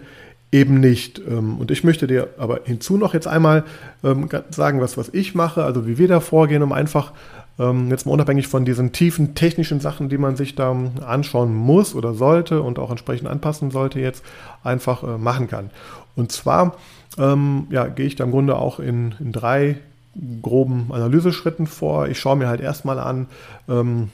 eben 0.52 0.80
nicht. 0.80 1.20
Ähm, 1.20 1.58
und 1.58 1.72
ich 1.72 1.84
möchte 1.84 2.08
dir 2.08 2.30
aber 2.38 2.62
hinzu 2.64 2.98
noch 2.98 3.14
jetzt 3.14 3.28
einmal 3.28 3.64
ähm, 4.04 4.28
sagen, 4.50 4.82
was, 4.82 4.98
was 4.98 5.10
ich 5.10 5.34
mache, 5.36 5.64
also 5.64 5.88
wie 5.88 5.98
wir 5.98 6.08
da 6.08 6.20
vorgehen, 6.20 6.64
um 6.64 6.74
einfach 6.74 7.14
ähm, 7.58 7.90
jetzt 7.90 8.06
mal 8.06 8.12
unabhängig 8.14 8.48
von 8.48 8.66
diesen 8.66 8.92
tiefen 8.92 9.34
technischen 9.34 9.80
Sachen, 9.80 10.10
die 10.10 10.18
man 10.18 10.36
sich 10.36 10.56
da 10.56 10.76
anschauen 11.06 11.54
muss 11.54 11.96
oder 11.96 12.14
sollte 12.14 12.62
und 12.62 12.80
auch 12.80 12.92
entsprechend 12.92 13.28
anpassen 13.28 13.72
sollte, 13.72 14.00
jetzt 14.00 14.24
einfach 14.64 15.04
äh, 15.04 15.18
machen 15.18 15.48
kann. 15.48 15.70
Und 16.16 16.32
zwar 16.32 16.76
ja, 17.18 17.88
gehe 17.88 18.06
ich 18.06 18.16
da 18.16 18.24
im 18.24 18.32
Grunde 18.32 18.56
auch 18.56 18.80
in, 18.80 19.16
in 19.20 19.34
drei 19.34 19.76
groben 20.42 20.88
Analyseschritten 20.92 21.68
vor. 21.68 22.08
Ich 22.08 22.20
schaue 22.20 22.36
mir 22.36 22.48
halt 22.48 22.62
erstmal 22.62 23.00
an, 23.00 23.28
ähm, 23.70 24.10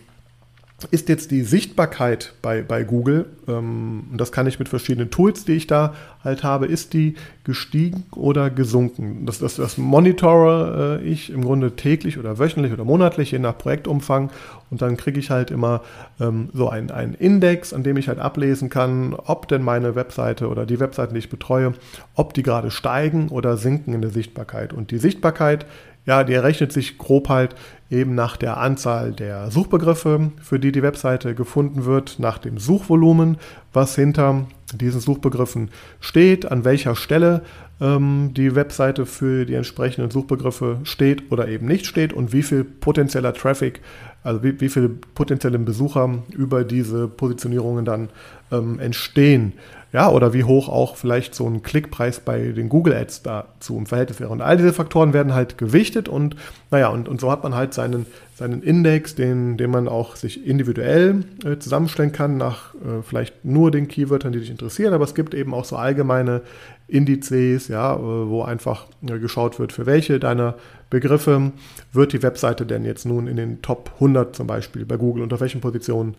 ist 0.91 1.10
jetzt 1.10 1.31
die 1.31 1.41
Sichtbarkeit 1.41 2.34
bei, 2.43 2.62
bei 2.62 2.84
Google, 2.84 3.25
ähm, 3.48 4.03
das 4.13 4.31
kann 4.31 4.46
ich 4.46 4.60
mit 4.60 4.69
verschiedenen 4.69 5.10
Tools, 5.10 5.43
die 5.43 5.53
ich 5.53 5.65
da 5.65 5.96
halt 6.24 6.43
habe, 6.43 6.67
ist 6.67 6.93
die 6.93 7.15
gestiegen 7.43 8.03
oder 8.15 8.51
gesunken? 8.51 9.25
Das, 9.25 9.39
das, 9.39 9.55
das 9.55 9.79
monitore 9.79 11.00
äh, 11.01 11.03
ich 11.03 11.31
im 11.31 11.43
Grunde 11.43 11.75
täglich 11.75 12.19
oder 12.19 12.38
wöchentlich 12.38 12.72
oder 12.74 12.84
monatlich, 12.84 13.31
je 13.31 13.39
nach 13.39 13.57
Projektumfang. 13.57 14.29
Und 14.69 14.84
dann 14.84 14.98
kriege 14.98 15.19
ich 15.19 15.31
halt 15.31 15.50
immer 15.50 15.81
ähm, 16.19 16.50
so 16.53 16.69
einen 16.69 17.15
Index, 17.15 17.74
an 17.74 17.81
dem 17.81 17.98
ich 17.98 18.07
halt 18.07 18.19
ablesen 18.19 18.69
kann, 18.69 19.15
ob 19.15 19.48
denn 19.48 19.63
meine 19.63 19.96
Webseite 19.96 20.48
oder 20.48 20.67
die 20.67 20.79
Webseiten, 20.79 21.15
die 21.15 21.19
ich 21.19 21.29
betreue, 21.29 21.74
ob 22.13 22.36
die 22.36 22.43
gerade 22.43 22.69
steigen 22.69 23.29
oder 23.29 23.57
sinken 23.57 23.96
in 23.96 24.01
der 24.01 24.12
Sichtbarkeit. 24.12 24.74
Und 24.74 24.91
die 24.91 25.00
Sichtbarkeit 25.00 25.65
ja, 26.08 26.24
die 26.24 26.34
errechnet 26.34 26.72
sich 26.72 26.98
grob 26.98 27.28
halt 27.30 27.54
eben 27.92 28.16
nach 28.16 28.38
der 28.38 28.58
Anzahl 28.58 29.12
der 29.12 29.52
Suchbegriffe, 29.52 30.32
für 30.42 30.60
die 30.60 30.72
die 30.72 30.82
Webseite 30.82 31.36
gefunden 31.36 31.86
wird, 31.86 32.18
nach 32.18 32.38
dem 32.38 32.58
Suchvolumen, 32.58 33.38
was 33.74 33.96
hinter 33.96 34.48
diesen 34.74 35.02
Suchbegriffen 35.02 35.70
steht, 36.00 36.50
an 36.50 36.64
welcher 36.64 36.96
Stelle 36.96 37.44
ähm, 37.82 38.32
die 38.36 38.56
Webseite 38.56 39.06
für 39.06 39.46
die 39.46 39.54
entsprechenden 39.54 40.10
Suchbegriffe 40.10 40.80
steht 40.84 41.32
oder 41.32 41.50
eben 41.50 41.68
nicht 41.68 41.86
steht 41.86 42.14
und 42.14 42.32
wie 42.32 42.44
viel 42.44 42.64
potenzieller 42.64 43.34
Traffic, 43.34 43.82
also 44.27 44.43
wie, 44.43 44.60
wie 44.60 44.69
viele 44.69 44.89
potenzielle 44.89 45.57
Besucher 45.57 46.19
über 46.34 46.63
diese 46.63 47.07
Positionierungen 47.07 47.86
dann 47.86 48.10
ähm, 48.51 48.79
entstehen. 48.79 49.53
Ja, 49.93 50.10
oder 50.10 50.34
wie 50.34 50.43
hoch 50.43 50.67
auch 50.67 50.98
vielleicht 50.98 51.34
so 51.34 51.48
ein 51.48 51.63
Klickpreis 51.63 52.19
bei 52.19 52.50
den 52.50 52.67
Google 52.67 52.93
Ads 52.93 53.24
dazu 53.24 53.77
im 53.77 53.86
Verhältnis 53.86 54.19
wäre. 54.19 54.31
Und 54.31 54.41
all 54.41 54.57
diese 54.57 54.74
Faktoren 54.74 55.13
werden 55.13 55.34
halt 55.34 55.57
gewichtet 55.57 56.10
und 56.10 56.36
naja, 56.72 56.89
und, 56.89 57.07
und 57.07 57.22
so 57.22 57.31
hat 57.31 57.43
man 57.43 57.55
halt 57.55 57.74
seinen, 57.74 58.05
seinen 58.36 58.62
Index, 58.63 59.15
den, 59.15 59.55
den 59.55 59.72
man 59.72 59.88
auch 59.88 60.17
sich 60.17 60.46
individuell 60.46 61.24
äh, 61.46 61.57
zusammenstellen 61.57 62.12
kann, 62.12 62.36
nach 62.36 62.75
äh, 62.75 63.01
vielleicht 63.01 63.46
nur 63.46 63.72
den 63.72 63.88
Keywörtern, 63.88 64.34
die 64.34 64.39
dich 64.39 64.50
interessieren, 64.51 64.93
aber 64.93 65.05
es 65.05 65.15
gibt 65.15 65.34
eben 65.34 65.53
auch 65.53 65.63
so 65.63 65.77
allgemeine 65.77 66.41
Indizes, 66.88 67.67
ja, 67.67 67.96
äh, 67.96 68.00
wo 68.00 68.44
einfach 68.44 68.86
äh, 69.08 69.20
geschaut 69.20 69.60
wird, 69.60 69.74
für 69.74 69.86
welche 69.86 70.20
deiner 70.20 70.56
Begriffe 70.89 71.51
wird 71.91 72.13
die 72.13 72.24
Webseite 72.24 72.65
denn 72.65 72.86
jetzt 72.86 73.06
nun 73.06 73.27
in 73.27 73.36
den 73.36 73.62
Top 73.62 73.91
100 73.96 74.36
zum 74.36 74.48
Beispiel 74.48 74.86
bei 74.86 74.96
Google 74.96 75.24
unter 75.24 75.39
welchen 75.39 75.60
Positionen 75.60 76.15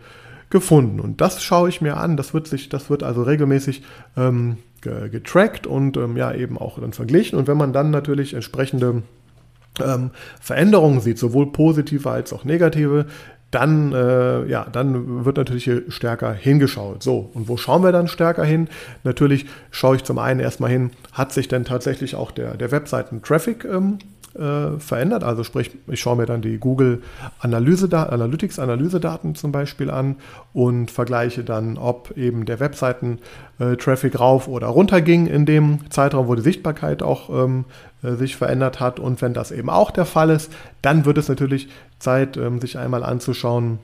gefunden. 0.49 0.99
Und 0.99 1.21
das 1.21 1.41
schaue 1.43 1.69
ich 1.69 1.81
mir 1.81 1.97
an. 1.97 2.17
Das 2.17 2.33
wird 2.33 2.47
sich, 2.47 2.69
das 2.69 2.89
wird 2.89 3.03
also 3.03 3.23
regelmäßig 3.23 3.83
ähm, 4.17 4.57
getrackt 4.81 5.67
und 5.67 5.97
ähm, 5.97 6.17
ja 6.17 6.33
eben 6.33 6.57
auch 6.57 6.79
dann 6.79 6.93
verglichen. 6.93 7.37
Und 7.37 7.47
wenn 7.47 7.57
man 7.57 7.73
dann 7.73 7.91
natürlich 7.91 8.33
entsprechende 8.33 9.03
ähm, 9.83 10.11
Veränderungen 10.39 11.01
sieht, 11.01 11.17
sowohl 11.17 11.51
positive 11.51 12.09
als 12.09 12.33
auch 12.33 12.45
negative, 12.45 13.05
dann, 13.51 13.93
äh, 13.93 14.45
ja, 14.45 14.67
dann 14.71 15.25
wird 15.25 15.37
natürlich 15.37 15.63
hier 15.63 15.83
stärker 15.89 16.33
hingeschaut. 16.33 17.01
So, 17.01 17.29
und 17.33 17.47
wo 17.47 17.57
schauen 17.57 17.83
wir 17.83 17.91
dann 17.91 18.07
stärker 18.07 18.43
hin? 18.43 18.67
Natürlich 19.03 19.47
schaue 19.71 19.95
ich 19.95 20.03
zum 20.03 20.19
einen 20.19 20.39
erstmal 20.39 20.69
hin, 20.69 20.91
hat 21.13 21.31
sich 21.31 21.47
denn 21.47 21.65
tatsächlich 21.65 22.15
auch 22.15 22.31
der, 22.31 22.55
der 22.57 22.71
Webseiten-Traffic 22.71 23.65
ähm, 23.65 23.97
äh, 24.35 24.79
verändert. 24.79 25.23
Also 25.23 25.43
sprich, 25.43 25.71
ich 25.87 25.99
schaue 25.99 26.17
mir 26.17 26.25
dann 26.25 26.41
die 26.41 26.57
Google 26.57 27.01
Analyse 27.39 27.89
Analytics 27.91 28.59
Analysedaten 28.59 29.35
zum 29.35 29.51
Beispiel 29.51 29.89
an 29.89 30.17
und 30.53 30.91
vergleiche 30.91 31.43
dann, 31.43 31.77
ob 31.77 32.15
eben 32.17 32.45
der 32.45 32.59
Webseiten-Traffic 32.59 34.19
rauf 34.19 34.47
oder 34.47 34.67
runter 34.67 35.01
ging 35.01 35.25
in 35.25 35.45
dem 35.45 35.89
Zeitraum, 35.89 36.27
wo 36.27 36.35
die 36.35 36.41
Sichtbarkeit 36.41 37.01
auch 37.01 37.29
ähm, 37.29 37.65
äh, 38.03 38.13
sich 38.13 38.35
verändert 38.35 38.79
hat. 38.79 38.99
Und 38.99 39.21
wenn 39.21 39.33
das 39.33 39.51
eben 39.51 39.69
auch 39.69 39.91
der 39.91 40.05
Fall 40.05 40.29
ist, 40.29 40.51
dann 40.81 41.05
wird 41.05 41.17
es 41.17 41.27
natürlich 41.27 41.69
Zeit, 41.97 42.37
ähm, 42.37 42.61
sich 42.61 42.77
einmal 42.77 43.03
anzuschauen, 43.03 43.79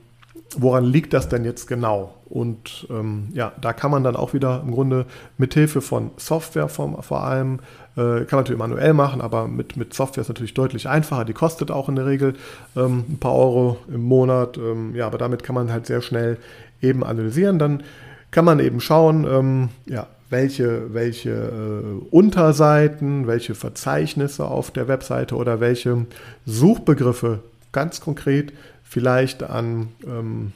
woran 0.56 0.84
liegt 0.84 1.12
das 1.12 1.28
denn 1.28 1.44
jetzt 1.44 1.66
genau? 1.66 2.14
Und 2.28 2.86
ähm, 2.90 3.28
ja, 3.32 3.52
da 3.60 3.72
kann 3.72 3.90
man 3.90 4.02
dann 4.02 4.16
auch 4.16 4.34
wieder 4.34 4.62
im 4.64 4.72
Grunde 4.72 5.06
mit 5.38 5.54
Hilfe 5.54 5.80
von 5.80 6.10
Software 6.16 6.68
vom, 6.68 7.00
vor 7.02 7.22
allem, 7.22 7.60
äh, 7.96 8.24
kann 8.24 8.28
man 8.32 8.40
natürlich 8.40 8.58
manuell 8.58 8.94
machen, 8.94 9.20
aber 9.20 9.48
mit, 9.48 9.76
mit 9.76 9.94
Software 9.94 10.22
ist 10.22 10.28
natürlich 10.28 10.54
deutlich 10.54 10.88
einfacher. 10.88 11.24
Die 11.24 11.32
kostet 11.32 11.70
auch 11.70 11.88
in 11.88 11.96
der 11.96 12.06
Regel 12.06 12.34
ähm, 12.76 13.04
ein 13.08 13.18
paar 13.18 13.34
Euro 13.34 13.78
im 13.88 14.02
Monat. 14.02 14.56
Ähm, 14.56 14.94
ja, 14.94 15.06
aber 15.06 15.18
damit 15.18 15.42
kann 15.42 15.54
man 15.54 15.72
halt 15.72 15.86
sehr 15.86 16.02
schnell 16.02 16.38
eben 16.82 17.04
analysieren. 17.04 17.58
Dann 17.58 17.82
kann 18.30 18.44
man 18.44 18.58
eben 18.58 18.80
schauen, 18.80 19.24
ähm, 19.24 19.68
ja, 19.86 20.08
welche, 20.28 20.92
welche 20.92 21.30
äh, 21.30 22.06
Unterseiten, 22.10 23.26
welche 23.26 23.54
Verzeichnisse 23.54 24.44
auf 24.44 24.70
der 24.70 24.88
Webseite 24.88 25.36
oder 25.36 25.60
welche 25.60 26.06
Suchbegriffe 26.44 27.40
ganz 27.72 28.00
konkret 28.00 28.52
vielleicht 28.88 29.42
an 29.42 29.88
ähm, 30.06 30.52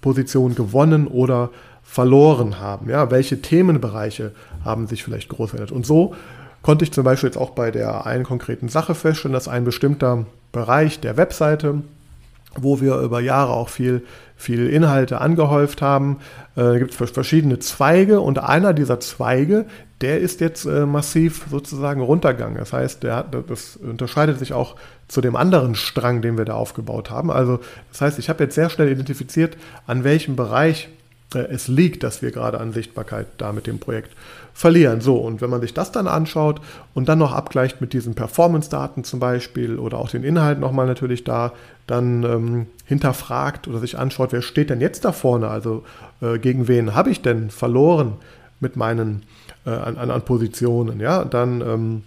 Positionen 0.00 0.54
gewonnen 0.54 1.06
oder 1.06 1.50
verloren 1.82 2.60
haben. 2.60 2.88
Ja, 2.88 3.10
welche 3.10 3.42
Themenbereiche 3.42 4.32
haben 4.64 4.86
sich 4.86 5.04
vielleicht 5.04 5.28
groß 5.28 5.50
verändert? 5.50 5.72
Und 5.72 5.84
so 5.86 6.14
konnte 6.62 6.84
ich 6.84 6.92
zum 6.92 7.04
Beispiel 7.04 7.28
jetzt 7.28 7.36
auch 7.36 7.50
bei 7.50 7.70
der 7.70 8.06
einen 8.06 8.24
konkreten 8.24 8.68
Sache 8.68 8.94
feststellen, 8.94 9.34
dass 9.34 9.48
ein 9.48 9.64
bestimmter 9.64 10.24
Bereich 10.50 11.00
der 11.00 11.16
Webseite, 11.16 11.82
wo 12.60 12.80
wir 12.80 12.96
über 12.98 13.20
Jahre 13.20 13.52
auch 13.52 13.68
viel, 13.68 14.04
viel 14.36 14.68
Inhalte 14.68 15.20
angehäuft 15.20 15.82
haben, 15.82 16.18
äh, 16.56 16.78
gibt 16.78 17.00
es 17.00 17.10
verschiedene 17.10 17.58
Zweige 17.58 18.20
und 18.20 18.38
einer 18.38 18.72
dieser 18.72 19.00
Zweige, 19.00 19.66
der 20.00 20.20
ist 20.20 20.40
jetzt 20.40 20.66
äh, 20.66 20.86
massiv 20.86 21.46
sozusagen 21.50 22.00
runtergegangen. 22.00 22.58
Das 22.58 22.72
heißt, 22.72 23.02
der, 23.02 23.22
das 23.22 23.76
unterscheidet 23.76 24.38
sich 24.38 24.52
auch 24.52 24.76
zu 25.08 25.20
dem 25.20 25.36
anderen 25.36 25.74
Strang, 25.74 26.22
den 26.22 26.36
wir 26.36 26.44
da 26.44 26.54
aufgebaut 26.54 27.10
haben. 27.10 27.30
Also 27.30 27.60
das 27.90 28.00
heißt, 28.00 28.18
ich 28.18 28.28
habe 28.28 28.44
jetzt 28.44 28.54
sehr 28.54 28.70
schnell 28.70 28.90
identifiziert, 28.90 29.56
an 29.86 30.04
welchem 30.04 30.36
Bereich 30.36 30.88
es 31.32 31.68
liegt, 31.68 32.02
dass 32.02 32.22
wir 32.22 32.30
gerade 32.30 32.60
an 32.60 32.72
Sichtbarkeit 32.72 33.26
da 33.38 33.52
mit 33.52 33.66
dem 33.66 33.78
Projekt 33.78 34.10
verlieren. 34.52 35.00
So, 35.00 35.16
und 35.16 35.40
wenn 35.40 35.50
man 35.50 35.60
sich 35.60 35.74
das 35.74 35.90
dann 35.90 36.06
anschaut 36.06 36.60
und 36.94 37.08
dann 37.08 37.18
noch 37.18 37.32
abgleicht 37.32 37.80
mit 37.80 37.92
diesen 37.92 38.14
Performance-Daten 38.14 39.04
zum 39.04 39.18
Beispiel 39.20 39.78
oder 39.78 39.98
auch 39.98 40.08
den 40.08 40.22
Inhalt 40.22 40.60
nochmal 40.60 40.86
natürlich 40.86 41.24
da, 41.24 41.52
dann 41.86 42.22
ähm, 42.22 42.66
hinterfragt 42.86 43.68
oder 43.68 43.80
sich 43.80 43.98
anschaut, 43.98 44.32
wer 44.32 44.42
steht 44.42 44.70
denn 44.70 44.80
jetzt 44.80 45.04
da 45.04 45.12
vorne? 45.12 45.48
Also 45.48 45.84
äh, 46.20 46.38
gegen 46.38 46.68
wen 46.68 46.94
habe 46.94 47.10
ich 47.10 47.20
denn 47.20 47.50
verloren 47.50 48.14
mit 48.60 48.76
meinen 48.76 49.24
äh, 49.66 49.70
an, 49.70 49.96
an, 49.96 50.22
Positionen, 50.22 51.00
ja, 51.00 51.24
dann, 51.24 51.60
ähm, 51.60 52.02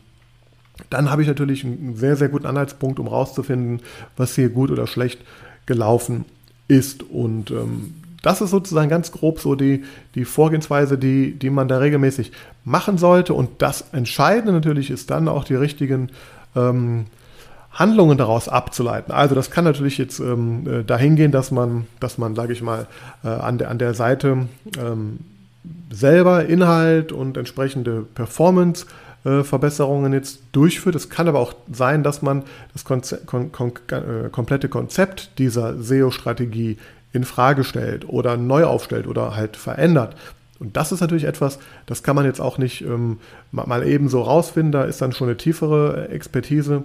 dann 0.89 1.11
habe 1.11 1.21
ich 1.21 1.27
natürlich 1.27 1.65
einen 1.65 1.95
sehr, 1.95 2.15
sehr 2.15 2.29
guten 2.29 2.45
Anhaltspunkt, 2.45 2.99
um 2.99 3.07
rauszufinden, 3.07 3.81
was 4.15 4.35
hier 4.35 4.49
gut 4.49 4.71
oder 4.71 4.87
schlecht 4.87 5.19
gelaufen 5.65 6.25
ist. 6.67 7.03
Und 7.03 7.51
ähm, 7.51 7.95
das 8.27 8.41
ist 8.41 8.49
sozusagen 8.49 8.89
ganz 8.89 9.13
grob 9.13 9.39
so 9.39 9.55
die, 9.55 9.85
die 10.13 10.25
Vorgehensweise, 10.25 10.97
die, 10.97 11.39
die 11.39 11.49
man 11.49 11.69
da 11.69 11.77
regelmäßig 11.77 12.33
machen 12.65 12.97
sollte. 12.97 13.33
Und 13.33 13.61
das 13.61 13.85
Entscheidende 13.93 14.51
natürlich 14.51 14.91
ist 14.91 15.09
dann 15.11 15.29
auch 15.29 15.45
die 15.45 15.55
richtigen 15.55 16.09
ähm, 16.53 17.05
Handlungen 17.71 18.17
daraus 18.17 18.49
abzuleiten. 18.49 19.13
Also 19.13 19.33
das 19.33 19.49
kann 19.49 19.63
natürlich 19.63 19.97
jetzt 19.97 20.19
ähm, 20.19 20.67
äh, 20.67 20.83
dahin 20.83 21.15
gehen, 21.15 21.31
dass 21.31 21.51
man, 21.51 21.87
dass 22.01 22.17
man, 22.17 22.35
sage 22.35 22.51
ich 22.51 22.61
mal, 22.61 22.87
äh, 23.23 23.29
an, 23.29 23.59
der, 23.59 23.71
an 23.71 23.77
der 23.77 23.93
Seite 23.93 24.49
ähm, 24.77 25.19
selber 25.89 26.47
Inhalt 26.47 27.13
und 27.13 27.37
entsprechende 27.37 28.01
Performance 28.13 28.87
äh, 29.23 29.45
Verbesserungen 29.45 30.11
jetzt 30.11 30.41
durchführt. 30.51 30.95
Es 30.95 31.09
kann 31.09 31.29
aber 31.29 31.39
auch 31.39 31.53
sein, 31.71 32.03
dass 32.03 32.21
man 32.21 32.43
das 32.73 32.83
Konze 32.83 33.21
kon 33.25 33.53
kon 33.53 33.71
äh, 33.89 34.27
komplette 34.29 34.67
Konzept 34.67 35.39
dieser 35.39 35.81
SEO-Strategie 35.81 36.77
in 37.17 37.25
Frage 37.25 37.63
stellt 37.63 38.07
oder 38.07 38.37
neu 38.37 38.63
aufstellt 38.63 39.07
oder 39.07 39.35
halt 39.35 39.57
verändert. 39.57 40.15
Und 40.59 40.77
das 40.77 40.91
ist 40.91 41.01
natürlich 41.01 41.25
etwas, 41.25 41.59
das 41.85 42.01
kann 42.01 42.15
man 42.15 42.25
jetzt 42.25 42.39
auch 42.39 42.57
nicht 42.57 42.81
ähm, 42.81 43.19
mal 43.51 43.85
eben 43.85 44.09
so 44.09 44.21
rausfinden. 44.21 44.71
Da 44.71 44.83
ist 44.85 45.01
dann 45.01 45.11
schon 45.11 45.27
eine 45.27 45.37
tiefere 45.37 46.09
Expertise 46.09 46.83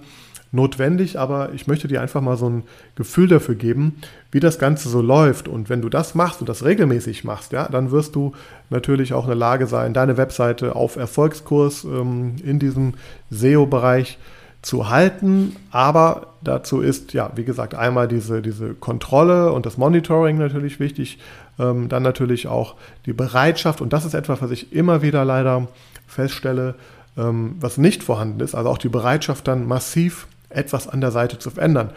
notwendig, 0.53 1.19
aber 1.19 1.51
ich 1.55 1.67
möchte 1.67 1.89
dir 1.89 2.03
einfach 2.03 2.21
mal 2.21 2.37
so 2.37 2.49
ein 2.49 2.65
Gefühl 2.95 3.29
dafür 3.29 3.55
geben, 3.55 3.97
wie 4.31 4.41
das 4.41 4.59
Ganze 4.59 4.91
so 4.91 5.01
läuft. 5.01 5.49
Und 5.49 5.71
wenn 5.71 5.81
du 5.81 5.89
das 5.89 6.15
machst 6.15 6.41
und 6.41 6.49
das 6.49 6.65
regelmäßig 6.65 7.25
machst, 7.25 7.53
ja, 7.53 7.69
dann 7.69 7.91
wirst 7.91 8.15
du 8.15 8.33
natürlich 8.69 9.15
auch 9.15 9.25
in 9.25 9.31
der 9.31 9.37
Lage 9.37 9.67
sein, 9.67 9.95
deine 9.95 10.19
Webseite 10.19 10.77
auf 10.77 10.97
Erfolgskurs 10.97 11.85
ähm, 11.85 12.37
in 12.45 12.59
diesem 12.59 12.95
SEO-Bereich 13.31 14.19
zu 14.63 14.89
halten. 14.89 15.57
Aber 15.71 16.29
dazu 16.43 16.81
ist, 16.81 17.13
ja, 17.13 17.31
wie 17.35 17.45
gesagt, 17.45 17.75
einmal 17.75 18.09
diese, 18.09 18.41
diese 18.41 18.75
Kontrolle 18.75 19.53
und 19.53 19.67
das 19.67 19.77
Monitoring 19.77 20.39
natürlich 20.39 20.81
wichtig. 20.81 21.19
Ähm, 21.59 21.89
dann 21.89 22.03
natürlich 22.03 22.47
auch 22.47 22.77
die 23.05 23.13
Bereitschaft. 23.13 23.81
Und 23.81 23.93
das 23.93 24.05
ist 24.05 24.15
etwas, 24.15 24.41
was 24.41 24.51
ich 24.51 24.73
immer 24.73 25.03
wieder 25.03 25.25
leider 25.25 25.69
feststelle, 26.07 26.77
ähm, 27.17 27.57
was 27.61 27.77
nicht 27.77 28.03
vorhanden 28.03 28.41
ist. 28.41 28.55
Also 28.55 28.71
auch 28.71 28.79
die 28.79 28.89
Bereitschaft 28.89 29.47
dann 29.49 29.67
massiv 29.67 30.27
etwas 30.49 30.89
an 30.89 31.01
der 31.01 31.11
Seite 31.11 31.39
zu 31.39 31.51
verändern. 31.51 31.91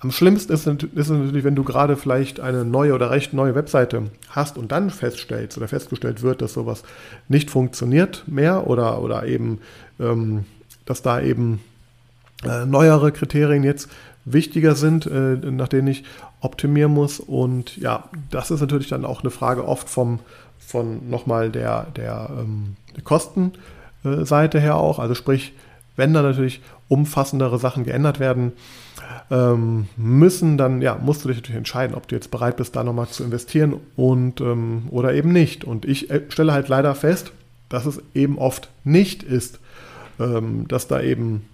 Am 0.00 0.10
schlimmsten 0.10 0.52
ist, 0.52 0.66
es 0.66 1.08
natürlich, 1.08 1.44
wenn 1.44 1.54
du 1.54 1.64
gerade 1.64 1.96
vielleicht 1.96 2.38
eine 2.38 2.64
neue 2.64 2.94
oder 2.94 3.10
recht 3.10 3.32
neue 3.32 3.54
Webseite 3.54 4.10
hast 4.28 4.58
und 4.58 4.70
dann 4.70 4.90
feststellst 4.90 5.56
oder 5.56 5.66
festgestellt 5.66 6.20
wird, 6.20 6.42
dass 6.42 6.52
sowas 6.52 6.82
nicht 7.28 7.50
funktioniert 7.50 8.22
mehr 8.26 8.66
oder, 8.66 9.00
oder 9.00 9.26
eben, 9.26 9.60
ähm, 9.98 10.44
dass 10.84 11.00
da 11.00 11.22
eben 11.22 11.60
äh, 12.46 12.66
neuere 12.66 13.12
Kriterien 13.12 13.64
jetzt 13.64 13.88
wichtiger 14.24 14.74
sind, 14.74 15.06
äh, 15.06 15.36
nach 15.36 15.68
denen 15.68 15.88
ich 15.88 16.04
optimieren 16.40 16.92
muss. 16.92 17.20
Und 17.20 17.76
ja, 17.76 18.04
das 18.30 18.50
ist 18.50 18.60
natürlich 18.60 18.88
dann 18.88 19.04
auch 19.04 19.20
eine 19.20 19.30
Frage 19.30 19.66
oft 19.66 19.88
vom, 19.88 20.20
von 20.58 21.08
nochmal 21.10 21.50
der, 21.50 21.86
der, 21.96 22.30
ähm, 22.38 22.76
der 22.96 23.04
Kostenseite 23.04 24.60
her 24.60 24.76
auch. 24.76 24.98
Also 24.98 25.14
sprich, 25.14 25.52
wenn 25.96 26.14
da 26.14 26.22
natürlich 26.22 26.60
umfassendere 26.88 27.58
Sachen 27.58 27.84
geändert 27.84 28.20
werden 28.20 28.52
ähm, 29.30 29.88
müssen, 29.96 30.58
dann 30.58 30.82
ja, 30.82 30.98
musst 31.00 31.24
du 31.24 31.28
dich 31.28 31.38
natürlich 31.38 31.58
entscheiden, 31.58 31.94
ob 31.94 32.08
du 32.08 32.14
jetzt 32.14 32.30
bereit 32.30 32.56
bist, 32.56 32.76
da 32.76 32.84
nochmal 32.84 33.08
zu 33.08 33.24
investieren 33.24 33.80
und 33.96 34.40
ähm, 34.40 34.84
oder 34.90 35.14
eben 35.14 35.32
nicht. 35.32 35.64
Und 35.64 35.84
ich 35.84 36.10
äh, 36.10 36.22
stelle 36.28 36.52
halt 36.52 36.68
leider 36.68 36.94
fest, 36.94 37.32
dass 37.68 37.86
es 37.86 38.02
eben 38.14 38.38
oft 38.38 38.68
nicht 38.84 39.22
ist, 39.22 39.60
ähm, 40.20 40.66
dass 40.68 40.88
da 40.88 41.00
eben 41.00 41.46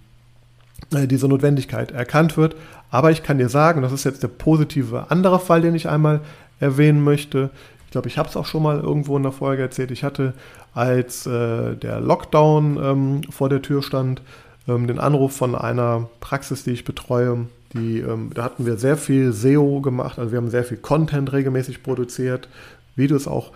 diese 0.89 1.27
Notwendigkeit 1.27 1.91
erkannt 1.91 2.37
wird. 2.37 2.55
Aber 2.89 3.11
ich 3.11 3.23
kann 3.23 3.37
dir 3.37 3.49
sagen, 3.49 3.81
das 3.81 3.91
ist 3.91 4.03
jetzt 4.03 4.23
der 4.23 4.27
positive 4.27 5.05
andere 5.09 5.39
Fall, 5.39 5.61
den 5.61 5.75
ich 5.75 5.87
einmal 5.87 6.21
erwähnen 6.59 7.03
möchte. 7.03 7.49
Ich 7.85 7.91
glaube, 7.91 8.07
ich 8.07 8.17
habe 8.17 8.29
es 8.29 8.37
auch 8.37 8.45
schon 8.45 8.63
mal 8.63 8.79
irgendwo 8.79 9.17
in 9.17 9.23
der 9.23 9.31
Folge 9.31 9.61
erzählt. 9.61 9.91
Ich 9.91 10.03
hatte, 10.03 10.33
als 10.73 11.25
äh, 11.25 11.75
der 11.75 11.99
Lockdown 11.99 12.79
ähm, 12.81 13.21
vor 13.29 13.49
der 13.49 13.61
Tür 13.61 13.83
stand, 13.83 14.21
ähm, 14.67 14.87
den 14.87 14.99
Anruf 14.99 15.35
von 15.35 15.55
einer 15.55 16.09
Praxis, 16.19 16.63
die 16.63 16.71
ich 16.71 16.85
betreue. 16.85 17.47
Die, 17.73 17.99
ähm, 17.99 18.31
da 18.33 18.43
hatten 18.43 18.65
wir 18.65 18.77
sehr 18.77 18.97
viel 18.97 19.31
SEO 19.31 19.81
gemacht, 19.81 20.19
also 20.19 20.31
wir 20.31 20.37
haben 20.37 20.49
sehr 20.49 20.65
viel 20.65 20.77
Content 20.77 21.31
regelmäßig 21.31 21.83
produziert, 21.83 22.49
Videos 22.95 23.27
auch. 23.27 23.51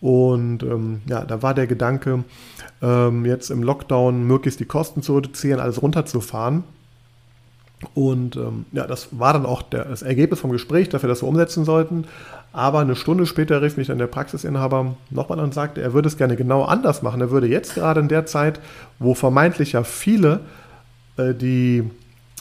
Und 0.00 0.62
ähm, 0.62 1.00
ja, 1.06 1.24
da 1.24 1.42
war 1.42 1.54
der 1.54 1.66
Gedanke, 1.66 2.24
ähm, 2.82 3.24
jetzt 3.24 3.50
im 3.50 3.62
Lockdown 3.62 4.26
möglichst 4.26 4.60
die 4.60 4.66
Kosten 4.66 5.02
zu 5.02 5.16
reduzieren, 5.16 5.60
alles 5.60 5.80
runterzufahren. 5.80 6.64
Und 7.94 8.36
ähm, 8.36 8.66
ja, 8.72 8.86
das 8.86 9.08
war 9.18 9.32
dann 9.32 9.46
auch 9.46 9.62
der, 9.62 9.84
das 9.84 10.02
Ergebnis 10.02 10.40
vom 10.40 10.52
Gespräch, 10.52 10.88
dass 10.88 11.02
wir 11.02 11.22
umsetzen 11.22 11.64
sollten. 11.64 12.04
Aber 12.52 12.80
eine 12.80 12.96
Stunde 12.96 13.26
später 13.26 13.60
rief 13.60 13.76
mich 13.76 13.88
dann 13.88 13.98
der 13.98 14.06
Praxisinhaber 14.06 14.96
nochmal 15.10 15.40
und 15.40 15.52
sagte, 15.52 15.82
er 15.82 15.92
würde 15.92 16.08
es 16.08 16.16
gerne 16.16 16.36
genau 16.36 16.64
anders 16.64 17.02
machen. 17.02 17.20
Er 17.20 17.30
würde 17.30 17.46
jetzt 17.46 17.74
gerade 17.74 18.00
in 18.00 18.08
der 18.08 18.24
Zeit, 18.24 18.60
wo 18.98 19.14
vermeintlich 19.14 19.72
ja 19.72 19.82
viele 19.82 20.40
äh, 21.18 21.34
die 21.34 21.84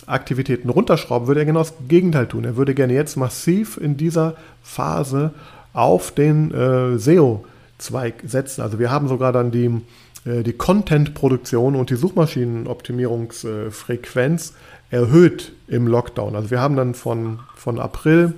Aktivitäten 0.08 0.70
runterschrauben, 0.70 1.28
würde 1.28 1.42
er 1.42 1.46
genau 1.46 1.60
das 1.60 1.74
Gegenteil 1.88 2.28
tun. 2.28 2.46
Er 2.46 2.56
würde 2.56 2.76
gerne 2.76 2.94
jetzt 2.94 3.18
massiv 3.18 3.78
in 3.78 3.98
dieser 3.98 4.36
Phase 4.62 5.32
auf 5.76 6.12
den 6.12 6.52
äh, 6.52 6.98
SEO-Zweig 6.98 8.24
setzen. 8.26 8.62
Also 8.62 8.80
wir 8.80 8.90
haben 8.90 9.08
sogar 9.08 9.32
dann 9.32 9.52
die, 9.52 9.82
äh, 10.26 10.44
die 10.44 10.54
Content-Produktion 10.54 11.76
und 11.76 11.90
die 11.90 11.96
Suchmaschinenoptimierungsfrequenz 11.96 14.54
erhöht 14.90 15.54
im 15.68 15.88
Lockdown. 15.88 16.36
Also 16.36 16.52
wir 16.52 16.62
haben 16.62 16.76
dann 16.76 16.96
von, 16.96 17.40
von 17.56 17.80
April, 17.80 18.34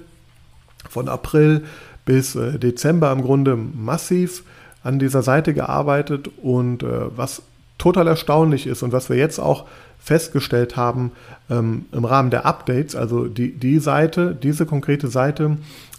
von 0.89 1.07
April 1.07 1.63
bis 2.05 2.35
äh, 2.35 2.57
Dezember 2.57 3.11
im 3.11 3.21
Grunde 3.21 3.55
massiv 3.55 4.43
an 4.83 4.99
dieser 4.99 5.21
Seite 5.21 5.53
gearbeitet 5.53 6.29
und 6.41 6.83
äh, 6.83 7.15
was 7.15 7.43
total 7.77 8.07
erstaunlich 8.07 8.65
ist 8.65 8.81
und 8.81 8.91
was 8.91 9.09
wir 9.09 9.17
jetzt 9.17 9.39
auch 9.39 9.65
festgestellt 9.99 10.77
haben 10.77 11.11
ähm, 11.49 11.85
im 11.91 12.05
Rahmen 12.05 12.31
der 12.31 12.45
Updates, 12.45 12.95
also 12.95 13.25
die, 13.25 13.51
die 13.51 13.79
Seite, 13.79 14.33
diese 14.33 14.65
konkrete 14.65 15.09
Seite, 15.09 15.57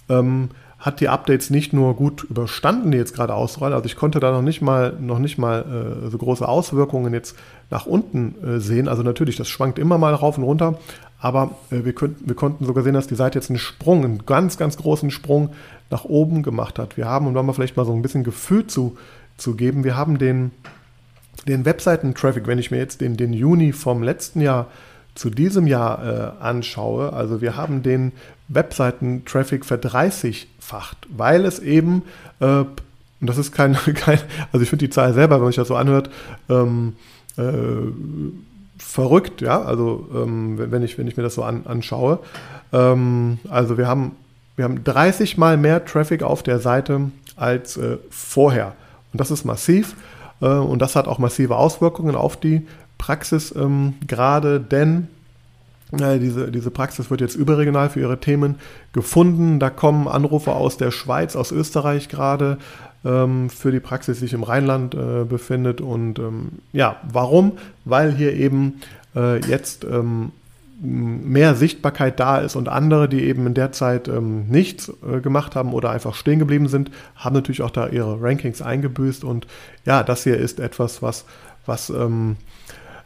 ähm, 0.08 0.48
hat 0.78 1.00
die 1.00 1.08
Updates 1.08 1.50
nicht 1.50 1.72
nur 1.72 1.96
gut 1.96 2.22
überstanden, 2.24 2.92
die 2.92 2.98
jetzt 2.98 3.14
gerade 3.14 3.34
ausrollen, 3.34 3.74
also 3.74 3.86
ich 3.86 3.96
konnte 3.96 4.20
da 4.20 4.30
noch 4.30 4.42
nicht 4.42 4.62
mal, 4.62 4.94
noch 5.00 5.18
nicht 5.18 5.36
mal 5.36 6.04
äh, 6.06 6.10
so 6.10 6.18
große 6.18 6.46
Auswirkungen 6.46 7.12
jetzt 7.12 7.36
nach 7.68 7.86
unten 7.86 8.36
äh, 8.44 8.60
sehen. 8.60 8.86
Also 8.86 9.02
natürlich, 9.02 9.36
das 9.36 9.48
schwankt 9.48 9.78
immer 9.78 9.98
mal 9.98 10.14
rauf 10.14 10.38
und 10.38 10.44
runter, 10.44 10.78
aber 11.20 11.56
äh, 11.70 11.84
wir, 11.84 11.94
konnten, 11.94 12.28
wir 12.28 12.36
konnten 12.36 12.64
sogar 12.64 12.84
sehen, 12.84 12.94
dass 12.94 13.08
die 13.08 13.16
Seite 13.16 13.38
jetzt 13.38 13.50
einen 13.50 13.58
Sprung, 13.58 14.04
einen 14.04 14.24
ganz, 14.24 14.56
ganz 14.56 14.76
großen 14.76 15.10
Sprung 15.10 15.50
nach 15.90 16.04
oben 16.04 16.44
gemacht 16.44 16.78
hat. 16.78 16.96
Wir 16.96 17.06
haben, 17.06 17.26
um 17.26 17.34
da 17.34 17.42
mal 17.42 17.54
vielleicht 17.54 17.76
mal 17.76 17.84
so 17.84 17.92
ein 17.92 18.02
bisschen 18.02 18.22
Gefühl 18.22 18.68
zu, 18.68 18.96
zu 19.36 19.56
geben, 19.56 19.82
wir 19.82 19.96
haben 19.96 20.18
den, 20.18 20.52
den 21.48 21.64
Webseiten-Traffic, 21.64 22.46
wenn 22.46 22.58
ich 22.58 22.70
mir 22.70 22.78
jetzt 22.78 23.00
den, 23.00 23.16
den 23.16 23.32
Juni 23.32 23.72
vom 23.72 24.04
letzten 24.04 24.40
Jahr 24.40 24.68
zu 25.18 25.30
diesem 25.30 25.66
Jahr 25.66 26.38
äh, 26.38 26.42
anschaue, 26.42 27.12
also 27.12 27.40
wir 27.40 27.56
haben 27.56 27.82
den 27.82 28.12
Webseiten-Traffic 28.46 29.64
verdreißigfacht, 29.64 31.08
weil 31.10 31.44
es 31.44 31.58
eben, 31.58 32.02
äh, 32.38 32.60
und 32.60 32.68
das 33.20 33.36
ist 33.36 33.50
kein, 33.50 33.72
kein 33.94 34.20
also 34.52 34.62
ich 34.62 34.70
finde 34.70 34.86
die 34.86 34.90
Zahl 34.90 35.12
selber, 35.14 35.36
wenn 35.36 35.42
man 35.42 35.50
sich 35.50 35.56
das 35.56 35.68
so 35.68 35.74
anhört, 35.74 36.08
ähm, 36.48 36.94
äh, 37.36 37.42
verrückt, 38.78 39.40
ja, 39.40 39.60
also 39.60 40.08
ähm, 40.14 40.56
wenn, 40.70 40.84
ich, 40.84 40.98
wenn 40.98 41.08
ich 41.08 41.16
mir 41.16 41.24
das 41.24 41.34
so 41.34 41.42
an, 41.42 41.66
anschaue. 41.66 42.20
Ähm, 42.72 43.38
also 43.48 43.76
wir 43.76 43.88
haben, 43.88 44.12
wir 44.54 44.64
haben 44.64 44.84
30 44.84 45.36
mal 45.36 45.56
mehr 45.56 45.84
Traffic 45.84 46.22
auf 46.22 46.44
der 46.44 46.60
Seite 46.60 47.10
als 47.34 47.76
äh, 47.76 47.98
vorher. 48.08 48.76
Und 49.12 49.20
das 49.20 49.32
ist 49.32 49.44
massiv 49.44 49.96
äh, 50.40 50.46
und 50.46 50.80
das 50.80 50.94
hat 50.94 51.08
auch 51.08 51.18
massive 51.18 51.56
Auswirkungen 51.56 52.14
auf 52.14 52.36
die 52.36 52.66
Praxis 52.98 53.54
ähm, 53.56 53.94
gerade, 54.06 54.60
denn 54.60 55.08
äh, 55.92 56.18
diese, 56.18 56.50
diese 56.50 56.70
Praxis 56.70 57.10
wird 57.10 57.20
jetzt 57.20 57.34
überregional 57.34 57.88
für 57.90 58.00
ihre 58.00 58.20
Themen 58.20 58.56
gefunden. 58.92 59.58
Da 59.58 59.70
kommen 59.70 60.08
Anrufe 60.08 60.52
aus 60.52 60.76
der 60.76 60.90
Schweiz, 60.90 61.36
aus 61.36 61.52
Österreich 61.52 62.08
gerade 62.08 62.58
ähm, 63.04 63.48
für 63.48 63.72
die 63.72 63.80
Praxis, 63.80 64.18
die 64.18 64.26
sich 64.26 64.34
im 64.34 64.42
Rheinland 64.42 64.94
äh, 64.94 65.24
befindet. 65.24 65.80
Und 65.80 66.18
ähm, 66.18 66.48
ja, 66.72 66.96
warum? 67.10 67.52
Weil 67.84 68.12
hier 68.12 68.34
eben 68.34 68.80
äh, 69.16 69.38
jetzt 69.46 69.84
ähm, 69.84 70.32
mehr 70.80 71.56
Sichtbarkeit 71.56 72.20
da 72.20 72.38
ist 72.38 72.54
und 72.54 72.68
andere, 72.68 73.08
die 73.08 73.24
eben 73.24 73.46
in 73.46 73.54
der 73.54 73.72
Zeit 73.72 74.06
ähm, 74.06 74.46
nichts 74.48 74.92
äh, 75.02 75.20
gemacht 75.20 75.56
haben 75.56 75.72
oder 75.72 75.90
einfach 75.90 76.14
stehen 76.14 76.38
geblieben 76.38 76.68
sind, 76.68 76.90
haben 77.16 77.34
natürlich 77.34 77.62
auch 77.62 77.70
da 77.70 77.88
ihre 77.88 78.20
Rankings 78.20 78.62
eingebüßt. 78.62 79.24
Und 79.24 79.46
ja, 79.84 80.02
das 80.02 80.22
hier 80.22 80.36
ist 80.36 80.60
etwas, 80.60 81.02
was, 81.02 81.24
was 81.66 81.90
ähm, 81.90 82.36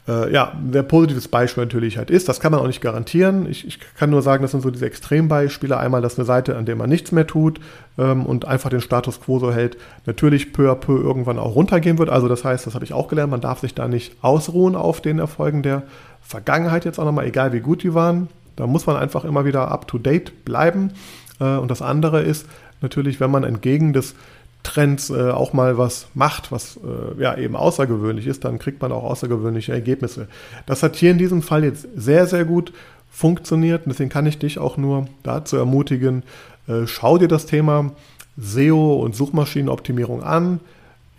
äh, 0.08 0.32
ja, 0.32 0.52
ein 0.52 0.72
sehr 0.72 0.82
positives 0.82 1.28
Beispiel 1.28 1.64
natürlich 1.64 1.96
halt 1.96 2.10
ist. 2.10 2.28
Das 2.28 2.40
kann 2.40 2.50
man 2.50 2.60
auch 2.60 2.66
nicht 2.66 2.80
garantieren. 2.80 3.46
Ich, 3.48 3.66
ich, 3.66 3.78
kann 3.96 4.10
nur 4.10 4.22
sagen, 4.22 4.42
das 4.42 4.50
sind 4.50 4.62
so 4.62 4.70
diese 4.70 4.86
Extrembeispiele. 4.86 5.76
Einmal, 5.76 6.02
dass 6.02 6.18
eine 6.18 6.24
Seite, 6.24 6.56
an 6.56 6.66
der 6.66 6.74
man 6.76 6.88
nichts 6.88 7.12
mehr 7.12 7.26
tut 7.26 7.60
ähm, 7.98 8.26
und 8.26 8.44
einfach 8.44 8.70
den 8.70 8.80
Status 8.80 9.20
quo 9.20 9.38
so 9.38 9.52
hält, 9.52 9.76
natürlich 10.06 10.52
peu 10.52 10.70
à 10.70 10.74
peu 10.74 10.98
irgendwann 10.98 11.38
auch 11.38 11.54
runtergehen 11.54 11.98
wird. 11.98 12.10
Also 12.10 12.26
das 12.26 12.44
heißt, 12.44 12.66
das 12.66 12.74
habe 12.74 12.84
ich 12.84 12.92
auch 12.92 13.08
gelernt, 13.08 13.30
man 13.30 13.40
darf 13.40 13.60
sich 13.60 13.74
da 13.74 13.86
nicht 13.86 14.16
ausruhen 14.22 14.74
auf 14.74 15.00
den 15.00 15.20
Erfolgen 15.20 15.62
der 15.62 15.84
Vergangenheit 16.20 16.84
jetzt 16.84 16.98
auch 16.98 17.04
nochmal, 17.04 17.26
egal 17.26 17.52
wie 17.52 17.60
gut 17.60 17.82
die 17.82 17.94
waren. 17.94 18.28
Da 18.56 18.66
muss 18.66 18.86
man 18.86 18.96
einfach 18.96 19.24
immer 19.24 19.44
wieder 19.44 19.70
up-to-date 19.70 20.44
bleiben. 20.44 20.92
Äh, 21.38 21.56
und 21.56 21.70
das 21.70 21.80
andere 21.80 22.22
ist 22.22 22.46
natürlich, 22.80 23.20
wenn 23.20 23.30
man 23.30 23.44
entgegen 23.44 23.92
des 23.92 24.16
Trends 24.62 25.10
äh, 25.10 25.30
auch 25.30 25.52
mal 25.52 25.78
was 25.78 26.06
macht, 26.14 26.52
was 26.52 26.76
äh, 26.76 27.20
ja 27.20 27.36
eben 27.36 27.56
außergewöhnlich 27.56 28.26
ist, 28.26 28.44
dann 28.44 28.58
kriegt 28.58 28.80
man 28.80 28.92
auch 28.92 29.04
außergewöhnliche 29.04 29.72
Ergebnisse. 29.72 30.28
Das 30.66 30.82
hat 30.82 30.96
hier 30.96 31.10
in 31.10 31.18
diesem 31.18 31.42
Fall 31.42 31.64
jetzt 31.64 31.88
sehr, 31.96 32.26
sehr 32.26 32.44
gut 32.44 32.72
funktioniert. 33.10 33.82
Deswegen 33.86 34.10
kann 34.10 34.26
ich 34.26 34.38
dich 34.38 34.58
auch 34.58 34.76
nur 34.76 35.06
dazu 35.22 35.56
ermutigen, 35.56 36.22
äh, 36.68 36.86
schau 36.86 37.18
dir 37.18 37.28
das 37.28 37.46
Thema 37.46 37.92
SEO 38.36 38.94
und 39.02 39.14
Suchmaschinenoptimierung 39.14 40.22
an 40.22 40.60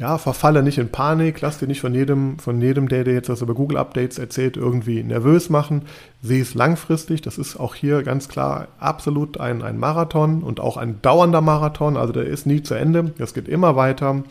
ja, 0.04 0.18
verfalle 0.18 0.64
nicht 0.64 0.80
in 0.80 0.90
Panik, 0.90 1.40
lass 1.40 1.60
dir 1.60 1.68
nicht 1.68 1.80
von 1.80 1.94
jedem, 1.94 2.38
von 2.38 2.60
jedem, 2.60 2.90
der 2.90 3.06
dir 3.06 3.14
jetzt 3.14 3.30
was 3.30 3.42
über 3.42 3.54
Google 3.54 3.78
Updates 3.78 4.18
erzählt, 4.18 4.58
irgendwie 4.58 5.02
nervös 5.02 5.50
machen. 5.50 5.84
Sieh 6.22 6.42
es 6.42 6.56
langfristig. 6.56 7.22
Das 7.22 7.38
ist 7.38 7.56
auch 7.56 7.74
hier 7.74 8.04
ganz 8.04 8.28
klar 8.28 8.68
absolut 8.80 9.40
ein, 9.40 9.62
ein 9.62 9.78
Marathon 9.78 10.44
und 10.44 10.60
auch 10.60 10.76
ein 10.76 11.02
dauernder 11.02 11.40
Marathon. 11.40 11.96
Also 11.96 12.12
der 12.12 12.26
ist 12.26 12.46
nie 12.46 12.62
zu 12.62 12.74
Ende. 12.74 13.14
Das 13.18 13.34
geht 13.34 13.48
immer 13.48 13.78
weiter. 13.78 14.24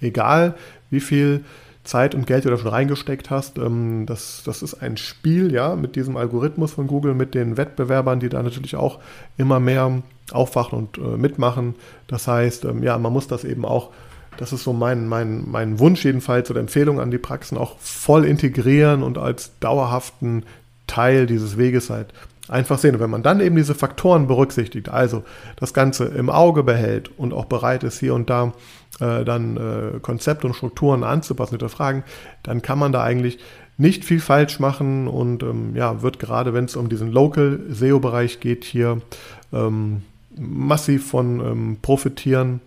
Egal 0.00 0.56
wie 0.90 0.98
viel 0.98 1.44
Zeit 1.84 2.16
und 2.16 2.26
Geld 2.26 2.44
du 2.44 2.50
da 2.50 2.58
schon 2.58 2.66
reingesteckt 2.66 3.30
hast. 3.30 3.56
Ähm, 3.58 4.06
das, 4.06 4.42
das 4.44 4.62
ist 4.62 4.82
ein 4.82 4.96
Spiel, 4.96 5.52
ja, 5.52 5.76
mit 5.76 5.94
diesem 5.94 6.16
Algorithmus 6.16 6.72
von 6.72 6.88
Google, 6.88 7.14
mit 7.14 7.36
den 7.36 7.56
Wettbewerbern, 7.56 8.18
die 8.18 8.30
da 8.30 8.42
natürlich 8.42 8.74
auch 8.74 8.98
immer 9.36 9.60
mehr 9.60 10.02
aufwachen 10.32 10.76
und 10.76 10.98
äh, 10.98 11.16
mitmachen. 11.16 11.76
Das 12.08 12.26
heißt, 12.26 12.64
ähm, 12.64 12.82
ja, 12.82 12.98
man 12.98 13.12
muss 13.12 13.28
das 13.28 13.44
eben 13.44 13.64
auch 13.64 13.90
das 14.36 14.52
ist 14.52 14.64
so 14.64 14.72
mein, 14.72 15.06
mein, 15.06 15.50
mein 15.50 15.78
Wunsch 15.78 16.04
jedenfalls 16.04 16.50
oder 16.50 16.60
Empfehlung 16.60 17.00
an 17.00 17.10
die 17.10 17.18
Praxen, 17.18 17.58
auch 17.58 17.78
voll 17.78 18.24
integrieren 18.24 19.02
und 19.02 19.18
als 19.18 19.52
dauerhaften 19.60 20.44
Teil 20.86 21.26
dieses 21.26 21.56
Weges 21.56 21.90
halt 21.90 22.12
einfach 22.48 22.78
sehen. 22.78 22.94
Und 22.94 23.00
wenn 23.00 23.10
man 23.10 23.22
dann 23.22 23.40
eben 23.40 23.56
diese 23.56 23.74
Faktoren 23.74 24.26
berücksichtigt, 24.26 24.88
also 24.88 25.22
das 25.56 25.72
Ganze 25.72 26.06
im 26.06 26.30
Auge 26.30 26.62
behält 26.62 27.10
und 27.16 27.32
auch 27.32 27.44
bereit 27.44 27.84
ist, 27.84 28.00
hier 28.00 28.14
und 28.14 28.28
da 28.28 28.52
äh, 28.98 29.24
dann 29.24 29.56
äh, 29.56 30.00
Konzepte 30.00 30.46
und 30.46 30.54
Strukturen 30.54 31.04
anzupassen, 31.04 31.52
hinterfragen, 31.52 32.02
dann 32.42 32.62
kann 32.62 32.78
man 32.78 32.92
da 32.92 33.02
eigentlich 33.02 33.38
nicht 33.78 34.04
viel 34.04 34.20
falsch 34.20 34.60
machen 34.60 35.08
und 35.08 35.42
ähm, 35.42 35.74
ja, 35.74 36.02
wird 36.02 36.18
gerade, 36.18 36.52
wenn 36.52 36.66
es 36.66 36.76
um 36.76 36.88
diesen 36.88 37.10
Local 37.10 37.60
SEO-Bereich 37.70 38.40
geht, 38.40 38.64
hier 38.64 39.00
ähm, 39.52 40.02
massiv 40.36 41.08
von 41.08 41.40
ähm, 41.40 41.78
profitieren 41.80 42.60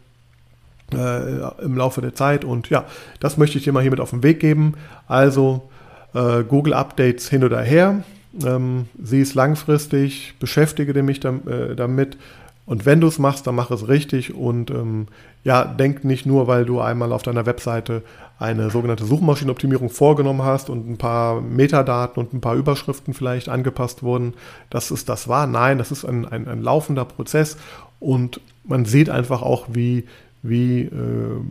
äh, 0.96 1.64
im 1.64 1.78
Laufe 1.78 2.02
der 2.02 2.16
Zeit. 2.16 2.46
Und 2.46 2.70
ja, 2.70 2.86
das 3.20 3.38
möchte 3.38 3.58
ich 3.58 3.64
dir 3.64 3.74
mal 3.74 3.82
hier 3.82 3.92
mit 3.92 4.00
auf 4.00 4.12
den 4.12 4.24
Weg 4.24 4.40
geben. 4.40 4.74
Also 5.08 5.70
äh, 6.14 6.44
Google 6.44 6.74
Updates 6.74 7.30
hin 7.30 7.44
oder 7.44 7.62
her. 7.62 8.04
Ähm, 8.44 8.88
sieh 9.02 9.22
es 9.22 9.36
langfristig, 9.36 10.34
beschäftige 10.40 10.94
dich 10.94 11.20
dam, 11.20 11.42
äh, 11.48 11.76
damit. 11.76 12.18
Und 12.66 12.86
wenn 12.86 13.02
du 13.02 13.08
es 13.08 13.20
machst, 13.20 13.46
dann 13.46 13.56
mach 13.56 13.72
es 13.72 13.88
richtig 13.88 14.34
und 14.34 14.72
ähm, 14.72 15.08
ja, 15.44 15.66
denk 15.66 16.06
nicht 16.06 16.26
nur, 16.26 16.48
weil 16.48 16.66
du 16.66 16.80
einmal 16.80 17.12
auf 17.12 17.22
deiner 17.22 17.46
Webseite 17.46 18.04
eine 18.40 18.70
sogenannte 18.70 19.06
Suchmaschinenoptimierung 19.06 19.90
vorgenommen 19.90 20.44
hast 20.44 20.70
und 20.70 20.90
ein 20.90 20.98
paar 20.98 21.42
Metadaten 21.42 22.24
und 22.24 22.34
ein 22.34 22.42
paar 22.42 22.56
Überschriften 22.56 23.14
vielleicht 23.14 23.50
angepasst 23.50 24.02
wurden, 24.02 24.34
dass 24.70 24.92
es 24.92 25.04
das 25.06 25.28
war. 25.28 25.46
Nein, 25.46 25.78
das 25.78 25.92
ist 25.92 26.06
ein, 26.06 26.26
ein, 26.26 26.48
ein 26.48 26.62
laufender 26.62 27.06
Prozess 27.06 27.58
und 28.00 28.40
man 28.64 28.86
sieht 28.86 29.10
einfach 29.10 29.42
auch, 29.42 29.68
wie, 29.70 30.06
wie, 30.44 30.82
äh, 30.82 31.42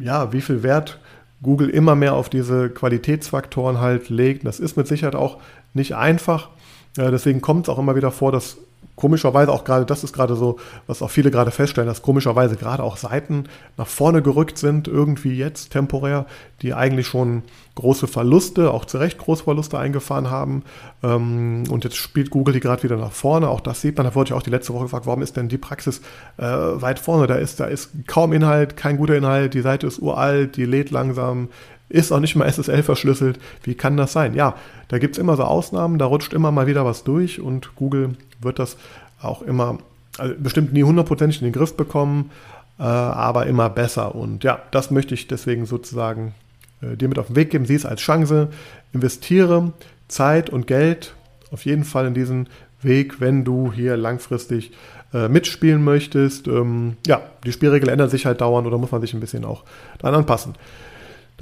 ja, 0.00 0.32
wie 0.32 0.40
viel 0.40 0.62
Wert 0.62 0.98
Google 1.42 1.68
immer 1.68 1.94
mehr 1.94 2.14
auf 2.14 2.30
diese 2.30 2.70
Qualitätsfaktoren 2.70 3.80
halt 3.80 4.08
legt. 4.08 4.46
Das 4.46 4.60
ist 4.60 4.76
mit 4.76 4.86
Sicherheit 4.86 5.16
auch 5.16 5.38
nicht 5.74 5.94
einfach. 5.94 6.50
Äh, 6.96 7.10
deswegen 7.10 7.40
kommt 7.40 7.66
es 7.66 7.68
auch 7.68 7.78
immer 7.78 7.96
wieder 7.96 8.12
vor, 8.12 8.32
dass 8.32 8.58
komischerweise 8.96 9.50
auch 9.50 9.64
gerade, 9.64 9.86
das 9.86 10.04
ist 10.04 10.12
gerade 10.12 10.36
so, 10.36 10.58
was 10.86 11.02
auch 11.02 11.10
viele 11.10 11.30
gerade 11.30 11.50
feststellen, 11.50 11.88
dass 11.88 12.02
komischerweise 12.02 12.56
gerade 12.56 12.82
auch 12.82 12.96
Seiten 12.96 13.44
nach 13.76 13.86
vorne 13.86 14.22
gerückt 14.22 14.58
sind, 14.58 14.86
irgendwie 14.86 15.36
jetzt 15.36 15.70
temporär, 15.70 16.26
die 16.60 16.74
eigentlich 16.74 17.06
schon 17.06 17.42
große 17.74 18.06
Verluste, 18.06 18.70
auch 18.70 18.84
zu 18.84 18.98
Recht 18.98 19.18
große 19.18 19.44
Verluste 19.44 19.78
eingefahren 19.78 20.30
haben. 20.30 20.62
Ähm, 21.02 21.64
und 21.70 21.84
jetzt 21.84 21.96
spielt 21.96 22.30
Google 22.30 22.54
die 22.54 22.60
gerade 22.60 22.82
wieder 22.82 22.96
nach 22.96 23.12
vorne. 23.12 23.48
Auch 23.48 23.60
das 23.60 23.80
sieht 23.80 23.96
man. 23.96 24.06
Da 24.06 24.14
wurde 24.14 24.28
ich 24.28 24.34
auch 24.34 24.42
die 24.42 24.50
letzte 24.50 24.74
Woche 24.74 24.84
gefragt, 24.84 25.06
warum 25.06 25.22
ist 25.22 25.36
denn 25.36 25.48
die 25.48 25.58
Praxis 25.58 26.02
äh, 26.36 26.44
weit 26.44 26.98
vorne? 26.98 27.26
Da 27.26 27.36
ist, 27.36 27.60
da 27.60 27.64
ist 27.64 27.90
kaum 28.06 28.32
Inhalt, 28.32 28.76
kein 28.76 28.98
guter 28.98 29.16
Inhalt, 29.16 29.54
die 29.54 29.62
Seite 29.62 29.86
ist 29.86 30.00
uralt, 30.00 30.56
die 30.56 30.66
lädt 30.66 30.90
langsam, 30.90 31.48
ist 31.92 32.10
auch 32.10 32.20
nicht 32.20 32.36
mal 32.36 32.50
SSL 32.50 32.82
verschlüsselt. 32.82 33.38
Wie 33.62 33.74
kann 33.74 33.96
das 33.96 34.12
sein? 34.12 34.34
Ja, 34.34 34.56
da 34.88 34.98
gibt 34.98 35.16
es 35.16 35.18
immer 35.18 35.36
so 35.36 35.44
Ausnahmen, 35.44 35.98
da 35.98 36.06
rutscht 36.06 36.32
immer 36.32 36.50
mal 36.50 36.66
wieder 36.66 36.84
was 36.84 37.04
durch 37.04 37.40
und 37.40 37.76
Google 37.76 38.16
wird 38.40 38.58
das 38.58 38.76
auch 39.20 39.42
immer, 39.42 39.78
also 40.18 40.34
bestimmt 40.38 40.72
nie 40.72 40.82
hundertprozentig 40.82 41.40
in 41.40 41.48
den 41.48 41.52
Griff 41.52 41.76
bekommen, 41.76 42.30
äh, 42.78 42.82
aber 42.82 43.46
immer 43.46 43.68
besser. 43.68 44.14
Und 44.14 44.42
ja, 44.42 44.60
das 44.70 44.90
möchte 44.90 45.14
ich 45.14 45.28
deswegen 45.28 45.66
sozusagen 45.66 46.34
äh, 46.80 46.96
dir 46.96 47.08
mit 47.08 47.18
auf 47.18 47.26
den 47.26 47.36
Weg 47.36 47.50
geben. 47.50 47.66
Sieh 47.66 47.74
es 47.74 47.86
als 47.86 48.00
Chance, 48.00 48.48
investiere 48.92 49.72
Zeit 50.08 50.50
und 50.50 50.66
Geld 50.66 51.14
auf 51.50 51.66
jeden 51.66 51.84
Fall 51.84 52.06
in 52.06 52.14
diesen 52.14 52.48
Weg, 52.80 53.20
wenn 53.20 53.44
du 53.44 53.70
hier 53.70 53.96
langfristig 53.98 54.72
äh, 55.12 55.28
mitspielen 55.28 55.84
möchtest. 55.84 56.48
Ähm, 56.48 56.96
ja, 57.06 57.20
die 57.44 57.52
Spielregeln 57.52 57.92
ändern 57.92 58.08
sich 58.08 58.24
halt 58.24 58.40
dauernd 58.40 58.66
oder 58.66 58.78
muss 58.78 58.90
man 58.90 59.02
sich 59.02 59.12
ein 59.12 59.20
bisschen 59.20 59.44
auch 59.44 59.64
daran 59.98 60.20
anpassen. 60.20 60.54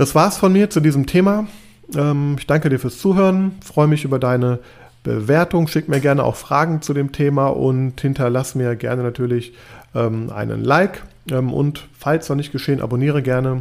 Das 0.01 0.15
war's 0.15 0.39
von 0.39 0.51
mir 0.51 0.71
zu 0.71 0.81
diesem 0.81 1.05
Thema. 1.05 1.47
Ähm, 1.95 2.37
ich 2.39 2.47
danke 2.47 2.71
dir 2.71 2.79
fürs 2.79 2.99
Zuhören, 2.99 3.59
freue 3.63 3.87
mich 3.87 4.05
über 4.05 4.19
deine 4.19 4.61
Bewertung. 5.03 5.69
Schick 5.69 5.91
mir 5.91 6.01
gerne 6.01 6.25
auch 6.25 6.37
Fragen 6.37 6.81
zu 6.81 6.95
dem 6.95 7.13
Thema 7.13 7.49
und 7.49 8.01
hinterlass 8.01 8.55
mir 8.55 8.77
gerne 8.77 9.03
natürlich 9.03 9.53
ähm, 9.95 10.31
einen 10.31 10.65
Like. 10.65 11.03
Ähm, 11.31 11.53
und 11.53 11.87
falls 11.93 12.31
noch 12.31 12.37
nicht 12.37 12.51
geschehen, 12.51 12.81
abonniere 12.81 13.21
gerne 13.21 13.61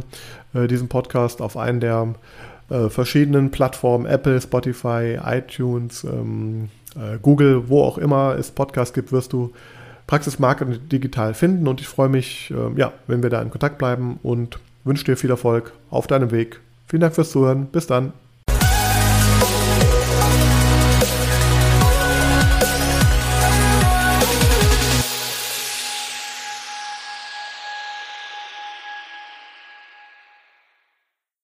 äh, 0.54 0.66
diesen 0.66 0.88
Podcast 0.88 1.42
auf 1.42 1.58
einen 1.58 1.78
der 1.78 2.14
äh, 2.70 2.88
verschiedenen 2.88 3.50
Plattformen, 3.50 4.06
Apple, 4.06 4.40
Spotify, 4.40 5.18
iTunes, 5.22 6.04
äh, 6.04 7.18
Google, 7.20 7.68
wo 7.68 7.82
auch 7.82 7.98
immer 7.98 8.34
es 8.38 8.50
Podcasts 8.50 8.94
gibt, 8.94 9.12
wirst 9.12 9.34
du 9.34 9.52
Praxis 10.06 10.38
Marketing 10.38 10.88
digital 10.88 11.34
finden. 11.34 11.68
Und 11.68 11.82
ich 11.82 11.86
freue 11.86 12.08
mich, 12.08 12.50
ja, 12.76 12.94
wenn 13.06 13.22
wir 13.22 13.28
da 13.28 13.42
in 13.42 13.50
Kontakt 13.50 13.76
bleiben 13.76 14.18
und 14.22 14.58
wünsche 14.84 15.04
dir 15.04 15.16
viel 15.16 15.30
Erfolg 15.30 15.72
auf 15.90 16.06
deinem 16.06 16.30
Weg. 16.30 16.60
Vielen 16.86 17.00
Dank 17.00 17.14
fürs 17.14 17.30
Zuhören. 17.30 17.66
Bis 17.66 17.86
dann. 17.86 18.12